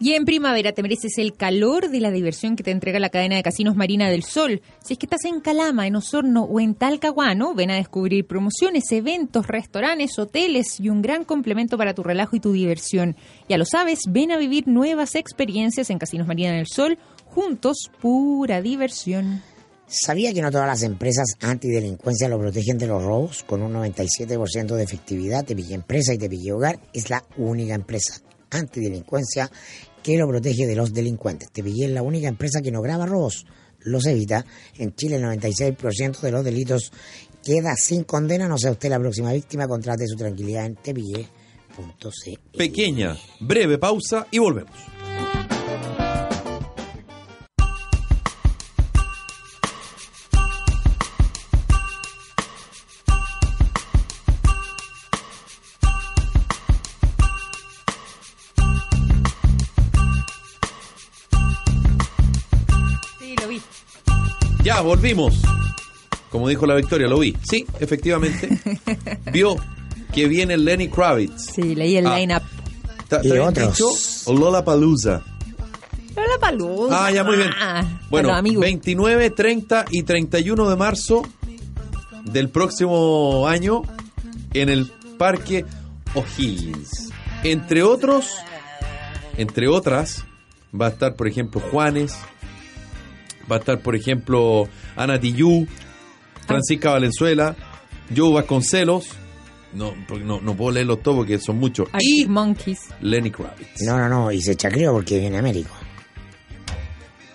[0.00, 3.36] Y en primavera te mereces el calor de la diversión que te entrega la cadena
[3.36, 4.60] de casinos Marina del Sol.
[4.82, 8.90] Si es que estás en Calama, en Osorno o en Talcahuano, ven a descubrir promociones,
[8.90, 13.14] eventos, restaurantes, hoteles y un gran complemento para tu relajo y tu diversión.
[13.48, 16.98] Ya lo sabes, ven a vivir nuevas experiencias en Casinos Marina del Sol.
[17.26, 19.40] Juntos, pura diversión.
[19.94, 23.42] ¿Sabía que no todas las empresas antidelincuencia lo protegen de los robos?
[23.42, 28.14] Con un 97% de efectividad, Tepille Empresa y Tepille Hogar es la única empresa
[28.50, 29.50] antidelincuencia
[30.02, 31.50] que lo protege de los delincuentes.
[31.52, 33.44] Tepille es la única empresa que no graba robos,
[33.80, 34.46] los evita.
[34.78, 36.90] En Chile el 96% de los delitos
[37.44, 38.48] queda sin condena.
[38.48, 42.56] No sea usted la próxima víctima, contrate su tranquilidad en tepille.cl.
[42.56, 45.01] Pequeña, breve pausa y volvemos.
[64.74, 65.34] Ya, volvimos.
[66.30, 67.36] Como dijo la Victoria, lo vi.
[67.42, 68.48] Sí, efectivamente.
[69.32, 69.56] Vio
[70.14, 71.50] que viene Lenny Kravitz.
[71.54, 72.16] Sí, leí el Ah.
[72.18, 72.42] line-up.
[74.28, 75.22] Lola Palusa.
[76.16, 77.06] Lola Palusa.
[77.06, 77.50] Ah, ya, muy bien.
[78.08, 78.62] Bueno, amigos.
[78.62, 81.20] 29, 30 y 31 de marzo
[82.24, 83.82] del próximo año
[84.54, 85.66] en el Parque
[86.14, 87.10] O'Higgins.
[87.44, 88.36] Entre otros,
[89.36, 90.24] entre otras,
[90.78, 92.14] va a estar, por ejemplo, Juanes,
[93.50, 95.68] va a estar, por ejemplo, Ana Tijoux,
[96.46, 97.56] Francisca Valenzuela,
[98.14, 99.08] Joe Vasconcelos,
[99.74, 102.88] no, porque no, no puedo leerlos todos porque son muchos, y Monkeys.
[103.00, 103.82] Lenny Kravitz.
[103.86, 105.74] No, no, no, y se chacreó porque viene Américo.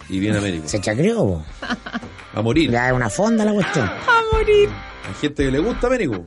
[0.09, 0.67] Y viene Américo.
[0.67, 1.45] Se chacreó, po.
[2.33, 2.69] A morir.
[2.69, 3.85] ya es una fonda la cuestión.
[3.87, 4.69] A morir.
[5.07, 6.25] Hay gente que le gusta Américo.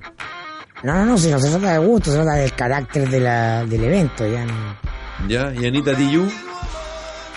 [0.82, 3.64] No, no, no, si no se trata de gusto, se trata del carácter de la,
[3.64, 4.76] del evento, ya no.
[5.28, 6.32] Ya, y Anita Tijoux.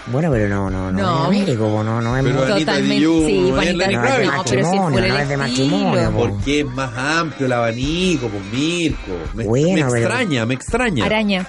[0.08, 1.32] Bueno, pero no, no, no, No.
[1.32, 2.96] es po, no, no es Pero muy- Totalmente.
[2.98, 4.26] Tijoux Sí, no es no es de.
[4.26, 6.18] No, matrimonio, no es de matrimonio, po.
[6.20, 9.12] Porque es más amplio el abanico, pues Mirko.
[9.34, 11.06] Me, Bueno, me pero- extraña, me extraña.
[11.06, 11.48] Araña.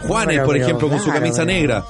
[0.00, 1.84] Juanes, Pero- por pero, ejemplo, con su camisa pero- negra.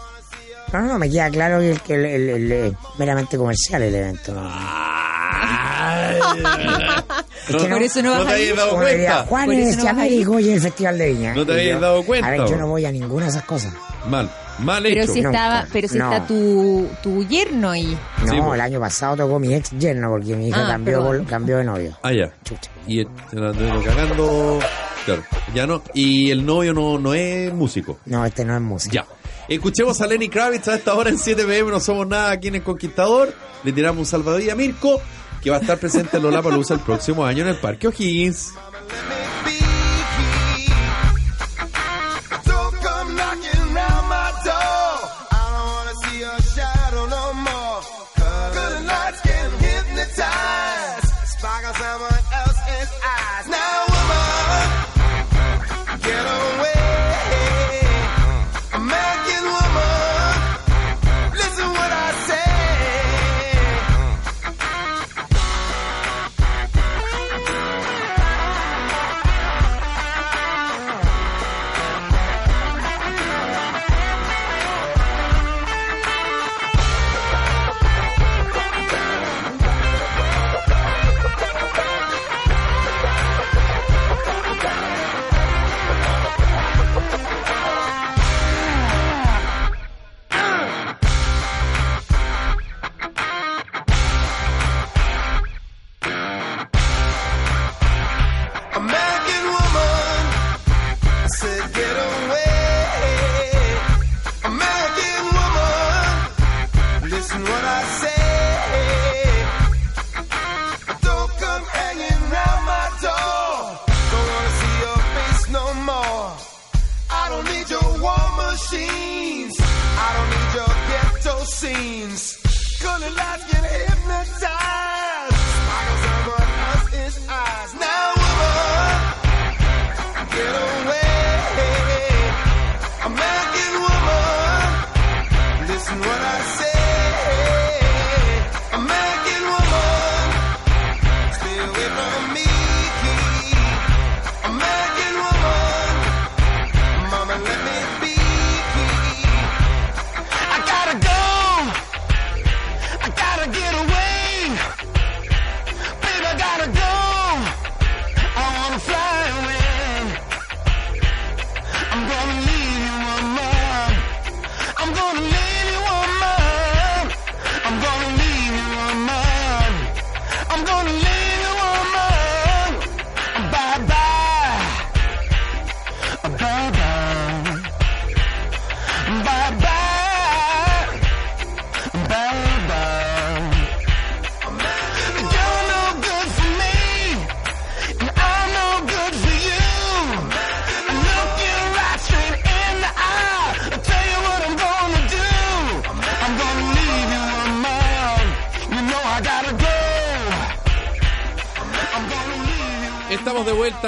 [0.73, 3.95] No, no, me queda claro que, el- que el- el- el- es meramente comercial el
[3.95, 4.35] evento.
[4.35, 4.51] ¿no?
[7.53, 9.25] No, que Por eso no vas te a habías dado cuenta.
[9.29, 9.91] Juan Por eso es no.
[9.91, 11.35] Américo y el Festival de Viña.
[11.35, 13.73] No te habías dado cuenta, A ver, yo no voy a ninguna de esas cosas.
[14.09, 15.13] Mal, mal Pero hecho.
[15.13, 16.13] si estaba, pero si No.
[16.13, 17.97] está tu, tu yerno ahí.
[18.25, 18.55] No, Sí, po.
[18.55, 21.99] el año pasado tocó mi ex yerno porque mi hija Ah, cambió, cambió de novio.
[22.03, 22.33] Ah, ya.
[22.45, 22.71] Chucha.
[22.87, 24.59] Y el- se la anduvieron cagando.
[25.05, 25.23] Claro,
[25.55, 25.83] ya no.
[25.95, 27.99] Y el novio no, no es músico.
[28.07, 28.95] No, este no es música.
[28.95, 29.07] Ya.
[29.49, 31.71] Escuchemos a Lenny Kravitz a esta hora en 7 pm.
[31.73, 33.35] No somos nada aquí en el Conquistador.
[33.65, 35.01] Le tiramos un salvadilla a Mirko,
[35.43, 38.53] que va a estar presente en Lola Palusa el próximo año en el Parque O'Higgins.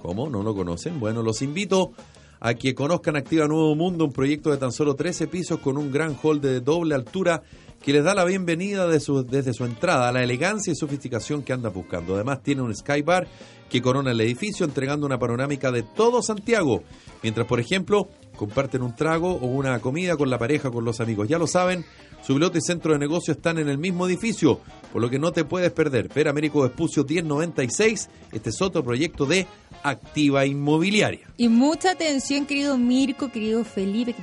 [0.00, 0.28] ¿Cómo?
[0.30, 0.98] ¿No lo conocen?
[1.00, 1.92] Bueno, los invito
[2.40, 5.90] a que conozcan Activa Nuevo Mundo, un proyecto de tan solo 13 pisos con un
[5.90, 7.42] gran hall de doble altura
[7.82, 11.42] que les da la bienvenida de su- desde su entrada a la elegancia y sofisticación
[11.42, 12.14] que anda buscando.
[12.14, 13.26] Además tiene un sky bar
[13.70, 16.82] que corona el edificio entregando una panorámica de todo Santiago,
[17.22, 21.28] mientras por ejemplo comparten un trago o una comida con la pareja, con los amigos.
[21.28, 21.84] Ya lo saben,
[22.26, 24.60] su piloto y centro de negocio están en el mismo edificio,
[24.92, 26.08] por lo que no te puedes perder.
[26.12, 29.46] Ver Américo Vespucio 1096, este es otro proyecto de
[29.82, 31.28] Activa Inmobiliaria.
[31.36, 34.14] Y mucha atención, querido Mirko, querido Felipe,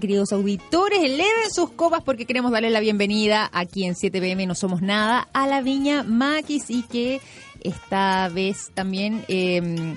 [0.00, 0.98] queridos auditores.
[0.98, 5.46] Eleven sus copas porque queremos darle la bienvenida aquí en 7pm No Somos Nada a
[5.46, 7.20] la Viña Maquis y que
[7.62, 9.94] esta vez también eh,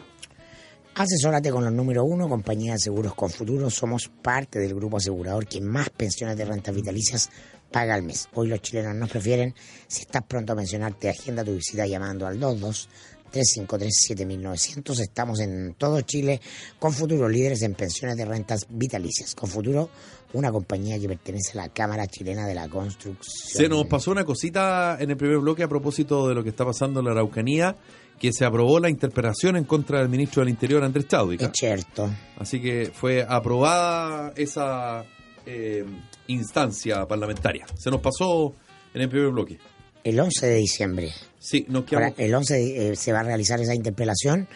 [0.97, 3.69] Asesórate con los número uno, compañía de seguros con futuro.
[3.69, 7.29] Somos parte del grupo asegurador que más pensiones de rentas vitalicias
[7.71, 8.27] paga al mes.
[8.33, 9.53] Hoy los chilenos nos prefieren.
[9.87, 14.99] Si estás pronto a mencionarte, agenda tu visita llamando al 353-7900.
[14.99, 16.41] Estamos en todo Chile
[16.79, 19.35] con Futuro, líderes en pensiones de rentas vitalicias.
[19.35, 19.91] Con Futuro,
[20.33, 23.19] una compañía que pertenece a la Cámara Chilena de la Construcción.
[23.23, 26.65] Se nos pasó una cosita en el primer bloque a propósito de lo que está
[26.65, 27.75] pasando en la Araucanía,
[28.19, 31.45] que se aprobó la interpelación en contra del ministro del Interior, Andrés Chaudica.
[31.45, 32.09] Es cierto.
[32.37, 35.05] Así que fue aprobada esa
[35.45, 35.85] eh,
[36.27, 37.65] instancia parlamentaria.
[37.77, 38.53] Se nos pasó
[38.93, 39.57] en el primer bloque.
[40.03, 41.11] El 11 de diciembre.
[41.39, 44.47] Sí, nos Ahora, quedamos, el 11 de- eh, se va a realizar esa interpelación.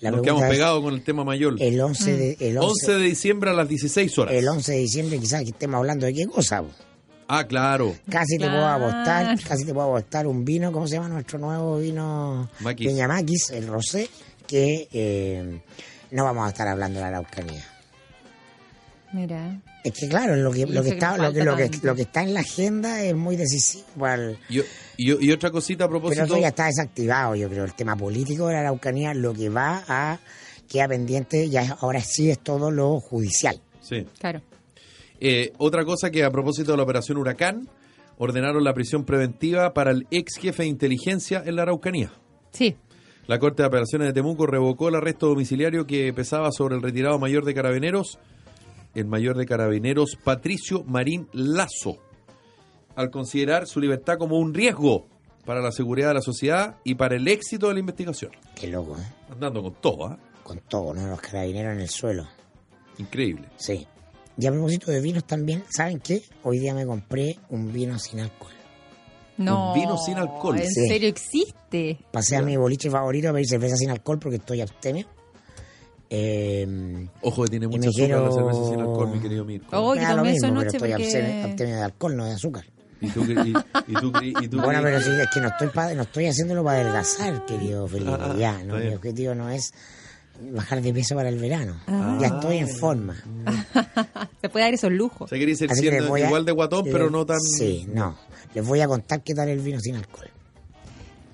[0.00, 1.56] La nos quedamos pegados con el tema mayor.
[1.60, 4.34] El 11 de, el 11, 11 de diciembre a las 16 horas.
[4.34, 6.62] el 11 de diciembre quizás que estemos hablando de qué cosa.
[7.28, 7.94] Ah, claro.
[8.10, 11.78] Casi te puedo apostar, casi te puedo apostar un vino, ¿cómo se llama nuestro nuevo
[11.78, 12.48] vino?
[12.60, 12.86] Maquis.
[12.88, 14.08] Peña Maquis, el rosé,
[14.46, 15.60] que eh,
[16.10, 17.62] no vamos a estar hablando de la Araucanía.
[19.12, 19.60] Mira.
[19.84, 22.22] Es que claro, lo que, lo que está, lo que, lo que, lo que está
[22.22, 24.04] en la agenda es muy decisivo.
[24.06, 24.60] al- Y,
[24.96, 26.24] y- y otra cosita a pero propósito.
[26.24, 27.64] eso ya está desactivado, yo creo.
[27.64, 30.18] El tema político de la Araucanía, lo que va a
[30.68, 33.58] queda pendiente, ya es- ahora sí es todo lo judicial.
[33.80, 34.06] Sí.
[34.18, 34.42] Claro.
[35.20, 37.68] Eh, otra cosa que a propósito de la operación Huracán,
[38.18, 42.12] ordenaron la prisión preventiva para el ex jefe de inteligencia en la Araucanía.
[42.50, 42.76] Sí.
[43.26, 47.18] La Corte de Apelaciones de Temuco revocó el arresto domiciliario que pesaba sobre el retirado
[47.18, 48.18] mayor de carabineros,
[48.94, 51.98] el mayor de carabineros Patricio Marín Lazo,
[52.96, 55.06] al considerar su libertad como un riesgo
[55.44, 58.32] para la seguridad de la sociedad y para el éxito de la investigación.
[58.54, 59.06] Qué loco, ¿eh?
[59.30, 60.18] Andando con todo, ¿ah?
[60.42, 61.06] Con todo, ¿no?
[61.06, 62.26] Los carabineros en el suelo.
[62.98, 63.48] Increíble.
[63.56, 63.86] Sí.
[64.38, 66.22] Y a propósito de vinos también, ¿saben qué?
[66.44, 68.52] Hoy día me compré un vino sin alcohol.
[69.36, 69.72] No.
[69.74, 70.58] vino sin alcohol.
[70.58, 70.88] ¿En Sí.
[70.88, 71.98] serio existe?
[72.10, 75.06] Pasé a mi boliche favorito a pedir cerveza sin alcohol porque estoy abstemio.
[76.10, 79.76] Eh, Ojo que tiene Y mucha azúcar la quiero- cerveza sin alcohol, mi querido Mirko.
[79.78, 82.32] Oh, me que da lo mismo, pero anoche estoy porque- abstemio, de alcohol, no de
[82.32, 82.64] azúcar.
[83.00, 84.12] ¿Y tú, cre- y, y tú,
[84.42, 87.44] y tú Bueno, pero sí, es que no estoy, pa- no estoy haciéndolo para adelgazar,
[87.46, 88.10] querido Felipe.
[88.18, 89.72] Ah, ya, no, mi objetivo no es
[90.52, 91.80] bajar de peso para el verano.
[91.86, 92.18] Ah.
[92.20, 93.14] Ya estoy en forma.
[94.40, 95.28] Se puede dar esos lujos.
[95.30, 97.40] Que les siendo a- igual de guatón, pero no tan...
[97.40, 98.16] Sí, no.
[98.54, 100.28] Les voy a contar qué tal el vino sin alcohol.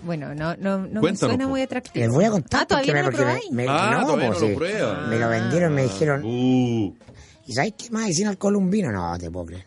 [0.05, 2.05] Bueno, no, no, no me suena muy atractivo.
[2.05, 4.28] Les voy a contar Ah, todavía no me, lo porque me- me- Ah, no, todavía
[4.28, 5.09] pues, no lo.
[5.09, 6.94] Me lo vendieron, me dijeron, Uh,
[7.46, 8.09] ¿y sabes qué más?
[8.11, 8.92] ¿Y sin alcohol un vino?
[8.92, 9.66] No, te puedo creer.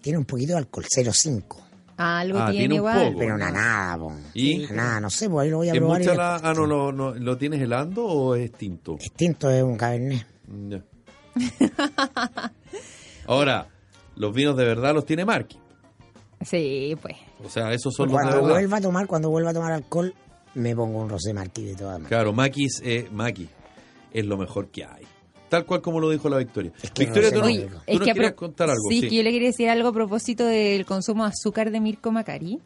[0.00, 1.56] Tiene un poquito de alcohol, 0,5.
[1.98, 3.08] Algo Ah, tiene, igual.
[3.08, 3.18] poco.
[3.18, 4.12] Pero una nada, po.
[4.32, 4.64] ¿Y?
[4.66, 5.98] Una Nada, no sé, pues ahí lo voy a ¿Es probar.
[5.98, 6.36] mucha la...
[6.36, 8.94] Ah, no, lo, no, ¿lo tienes helando o es tinto?
[8.94, 10.24] Distinto es un cabernet.
[10.46, 10.82] Mm, ya.
[13.26, 13.66] Ahora,
[14.16, 15.58] los vinos de verdad los tiene Marky.
[16.40, 17.16] Sí, pues.
[17.44, 18.50] O sea, esos son los de Cuando verdad.
[18.54, 20.14] vuelva a tomar, cuando vuelva a tomar alcohol,
[20.54, 22.08] me pongo un rosé martí de todas maneras.
[22.08, 23.48] Claro, Maquis es Maki.
[24.12, 25.04] Es lo mejor que hay.
[25.48, 26.72] Tal cual como lo dijo la Victoria.
[26.82, 28.82] Es que Victoria, no tú, sé, no- Oye, tú es nos que querías contar algo.
[28.90, 31.80] Sí, Sí, que yo le quería decir algo a propósito del consumo de azúcar de
[31.80, 32.58] Mirko Macari.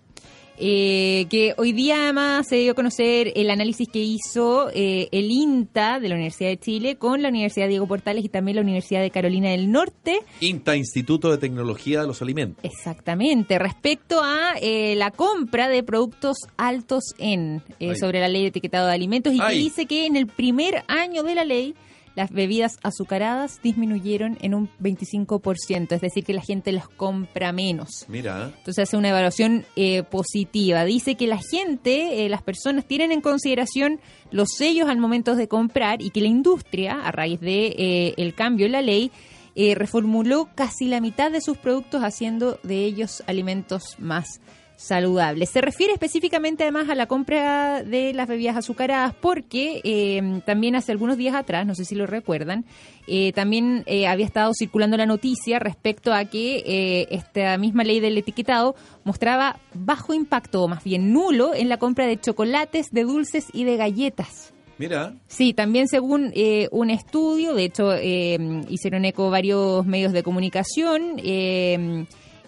[0.64, 5.30] Eh, que hoy día además se dio a conocer el análisis que hizo eh, el
[5.30, 9.00] INTA de la Universidad de Chile con la Universidad Diego Portales y también la Universidad
[9.00, 10.20] de Carolina del Norte.
[10.40, 12.62] INTA, Instituto de Tecnología de los Alimentos.
[12.64, 18.48] Exactamente, respecto a eh, la compra de productos altos en eh, sobre la ley de
[18.48, 21.74] etiquetado de alimentos y que dice que en el primer año de la ley
[22.14, 28.04] las bebidas azucaradas disminuyeron en un 25%, es decir, que la gente las compra menos.
[28.08, 30.84] Mira, Entonces hace una evaluación eh, positiva.
[30.84, 34.00] Dice que la gente, eh, las personas tienen en consideración
[34.30, 38.34] los sellos al momento de comprar y que la industria, a raíz de eh, el
[38.34, 39.10] cambio en la ley,
[39.54, 44.40] eh, reformuló casi la mitad de sus productos haciendo de ellos alimentos más
[44.82, 45.50] saludables.
[45.50, 50.92] Se refiere específicamente además a la compra de las bebidas azucaradas porque eh, también hace
[50.92, 52.64] algunos días atrás, no sé si lo recuerdan,
[53.06, 58.00] eh, también eh, había estado circulando la noticia respecto a que eh, esta misma ley
[58.00, 58.74] del etiquetado
[59.04, 63.64] mostraba bajo impacto o más bien nulo en la compra de chocolates, de dulces y
[63.64, 64.52] de galletas.
[64.78, 65.14] mira.
[65.28, 71.14] Sí, también según eh, un estudio, de hecho eh, hicieron eco varios medios de comunicación
[71.18, 72.04] eh,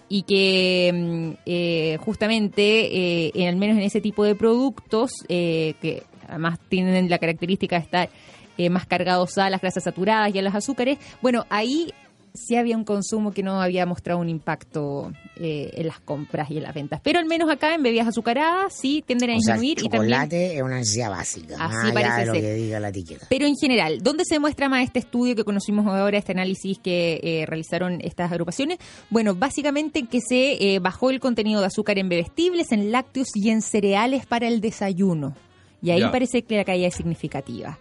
[0.09, 5.75] y que mm, eh, justamente, eh, en- al menos en ese tipo de productos, eh,
[5.81, 8.09] que además tienen la característica de estar
[8.57, 11.93] eh, más cargados a las grasas saturadas y a los azúcares, bueno, ahí
[12.37, 16.57] sí había un consumo que no había mostrado un impacto eh, en las compras y
[16.57, 17.01] en las ventas.
[17.03, 19.89] Pero al menos acá en bebidas azucaradas sí tienden a O sea, el disminuir y
[19.89, 22.43] también chocolate es una necesidad básica, Así más allá parece de lo ser.
[22.43, 23.27] que diga la etiqueta.
[23.31, 27.21] Pero en general, ¿dónde se muestra más este estudio que conocimos ahora, este análisis que
[27.23, 28.79] eh, realizaron estas agrupaciones?
[29.11, 33.51] Bueno, básicamente que se eh, bajó el contenido de azúcar en bebestibles, en lácteos y
[33.51, 35.35] en cereales para el desayuno.
[35.83, 36.11] Y ahí Ya.
[36.11, 37.79] parece que la caída es significativa.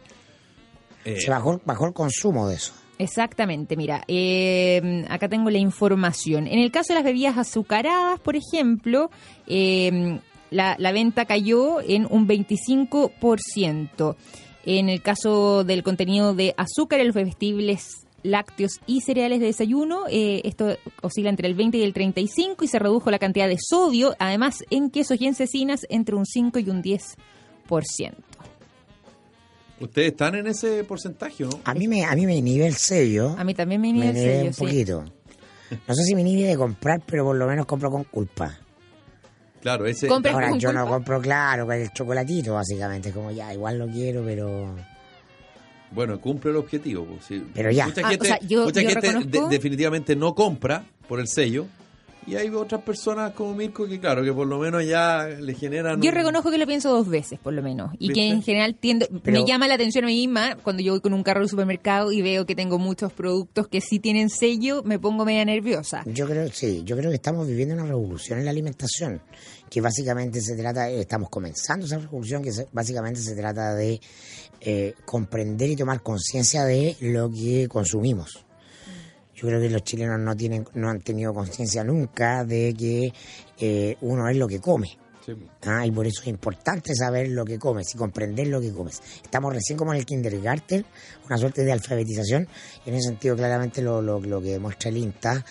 [1.06, 2.74] Eh, Se bajó, bajó el consumo de eso.
[3.00, 6.48] Exactamente, mira, eh, acá tengo la información.
[6.48, 9.10] En el caso de las bebidas azucaradas, por ejemplo,
[9.48, 10.20] eh,
[10.54, 14.16] la, venta cayó en un 25%.
[14.66, 20.04] En el caso del contenido de azúcar en los bebestibles lácteos y cereales de desayuno,
[20.10, 23.58] eh, esto oscila entre el 20 y el 35 y se redujo la cantidad de
[23.60, 28.14] sodio, además en quesos y en cecinas entre un 5 y un 10%.
[29.84, 31.50] Ustedes están en ese porcentaje, ¿no?
[31.66, 33.36] A mí me, a mí me inhibe el sello.
[33.38, 34.60] A mí también me me inhibe el inhibe sello, un sí.
[34.64, 35.06] poquito.
[35.88, 38.58] No sé si me inhibe de comprar, pero por lo menos compro con culpa.
[39.62, 40.08] Claro, ese.
[40.08, 43.12] Compra- ¿Pero Ahora, con yo no compro, claro, con el chocolatito, básicamente.
[43.12, 44.76] Como ya, igual lo quiero, pero...
[45.92, 47.06] Bueno, cumple el objetivo.
[47.06, 47.46] pues, sí.
[47.54, 47.86] Pero ya.
[47.88, 51.20] Mucha Ah, gente, o sea, yo- mucha yo gente reconozco- de- definitivamente no compra por
[51.20, 51.66] el sello.
[52.26, 56.02] Y hay otras personas como Mirko que, claro, que por lo menos ya le generan.
[56.02, 57.92] Yo un- reconozco que lo pienso dos veces, por lo menos.
[58.00, 60.94] Y que en general tiendo, Pero- me llama la atención a mí misma cuando yo
[60.94, 64.30] voy con un carro al supermercado y veo que tengo muchos productos que sí tienen
[64.30, 66.04] sello, me pongo media nerviosa.
[66.06, 69.22] Yo creo, sí, yo creo que estamos viviendo una revolución en la alimentación,
[69.70, 74.00] que básicamente se trata, eh, estamos comenzando esa revolución, que se- básicamente se trata de
[74.66, 78.46] eh, comprender y tomar conciencia de lo que consumimos.
[79.44, 83.12] Yo creo que los chilenos no tienen, no han tenido conciencia nunca de que
[83.60, 84.98] eh, uno es lo que come.
[85.26, 85.34] Sí.
[85.64, 89.02] Ah, y por eso es importante saber lo que comes y comprender lo que comes.
[89.22, 90.86] Estamos recién como en el kindergarten,
[91.26, 92.48] una suerte de alfabetización,
[92.86, 95.44] y en ese sentido claramente lo, lo, lo que demuestra el INTA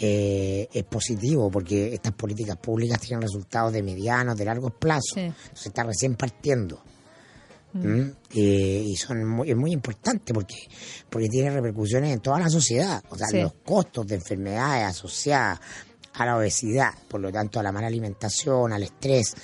[0.00, 5.14] eh, es positivo, porque estas políticas públicas tienen resultados de medianos, de largos plazos.
[5.14, 5.20] Sí.
[5.20, 6.82] Entonces está recién partiendo.
[7.72, 8.10] ¿Mm?
[8.34, 10.56] Eh, y son muy, es muy importante porque
[11.10, 13.42] porque tiene repercusiones en toda la sociedad o sea Sí.
[13.42, 15.60] los costos de enfermedades asociadas
[16.14, 19.34] a la obesidad por lo tanto a la mala alimentación al estrés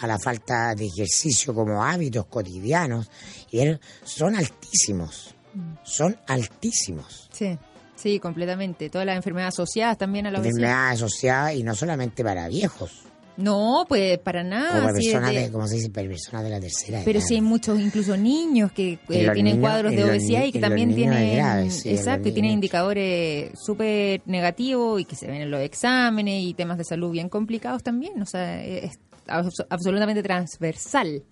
[0.00, 3.10] a la falta de ejercicio como hábitos cotidianos
[3.50, 5.34] y er- son altísimos
[5.82, 7.58] son altísimos Sí,
[7.96, 8.88] sí, completamente.
[8.88, 10.58] Todas las enfermedades asociadas también a la obesidad.
[10.58, 13.02] enfermedades asociadas y no solamente para viejos
[13.36, 14.70] No, pues para nada.
[14.72, 17.26] como para sí, personas de- de, como se dice personas de la tercera Pero edad.
[17.26, 20.94] sí hay muchos, incluso niños que eh, tienen niños- cuadros de obesidad y que también
[20.94, 26.42] tienen, sí, exacto, y tienen indicadores súper negativos y que se ven en los exámenes
[26.42, 28.20] y temas de salud bien complicados también.
[28.20, 31.22] O sea, es abs- absolutamente transversal.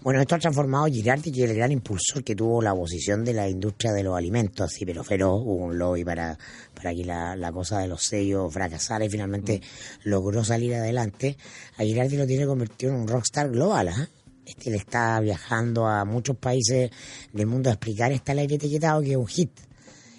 [0.00, 3.24] Bueno, esto ha transformado a Girardi, que es el gran impulsor que tuvo la oposición
[3.24, 6.38] de la industria de los alimentos, así, pero feroz, hubo un lobby para,
[6.72, 9.60] para que la, la cosa de los sellos fracasara y finalmente
[10.04, 11.36] logró salir adelante.
[11.76, 14.08] A Girardi lo tiene convertido en un rockstar global, ¿ah?
[14.46, 16.90] Este, él está viajando a muchos países
[17.32, 19.50] del mundo a explicar este aire etiquetado que es un hit.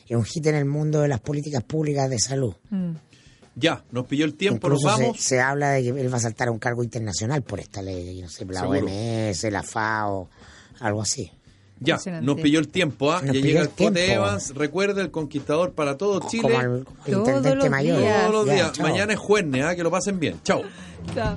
[0.08, 2.54] Es un hit en el mundo de las políticas públicas de salud.
[3.60, 5.20] Ya, nos pilló el tiempo, Incluso nos se, vamos.
[5.20, 8.22] se habla de que él va a saltar a un cargo internacional por esta ley,
[8.22, 8.80] no sé, la Seguro.
[8.80, 10.30] OMS, la FAO,
[10.80, 11.32] algo así.
[11.82, 13.22] Ya, nos pilló el tiempo, ¿ah?
[13.24, 14.14] Nos Ya llega el Cote.
[14.14, 16.44] Evans, recuerda el conquistador para todo Chile.
[16.44, 18.00] Como el, como el Todos intendente los mayor.
[18.00, 18.22] días.
[18.28, 18.80] Todos los días.
[18.80, 19.76] Mañana es jueves, ¿ah?
[19.76, 20.40] Que lo pasen bien.
[20.44, 20.62] Chao.
[21.16, 21.36] Chao.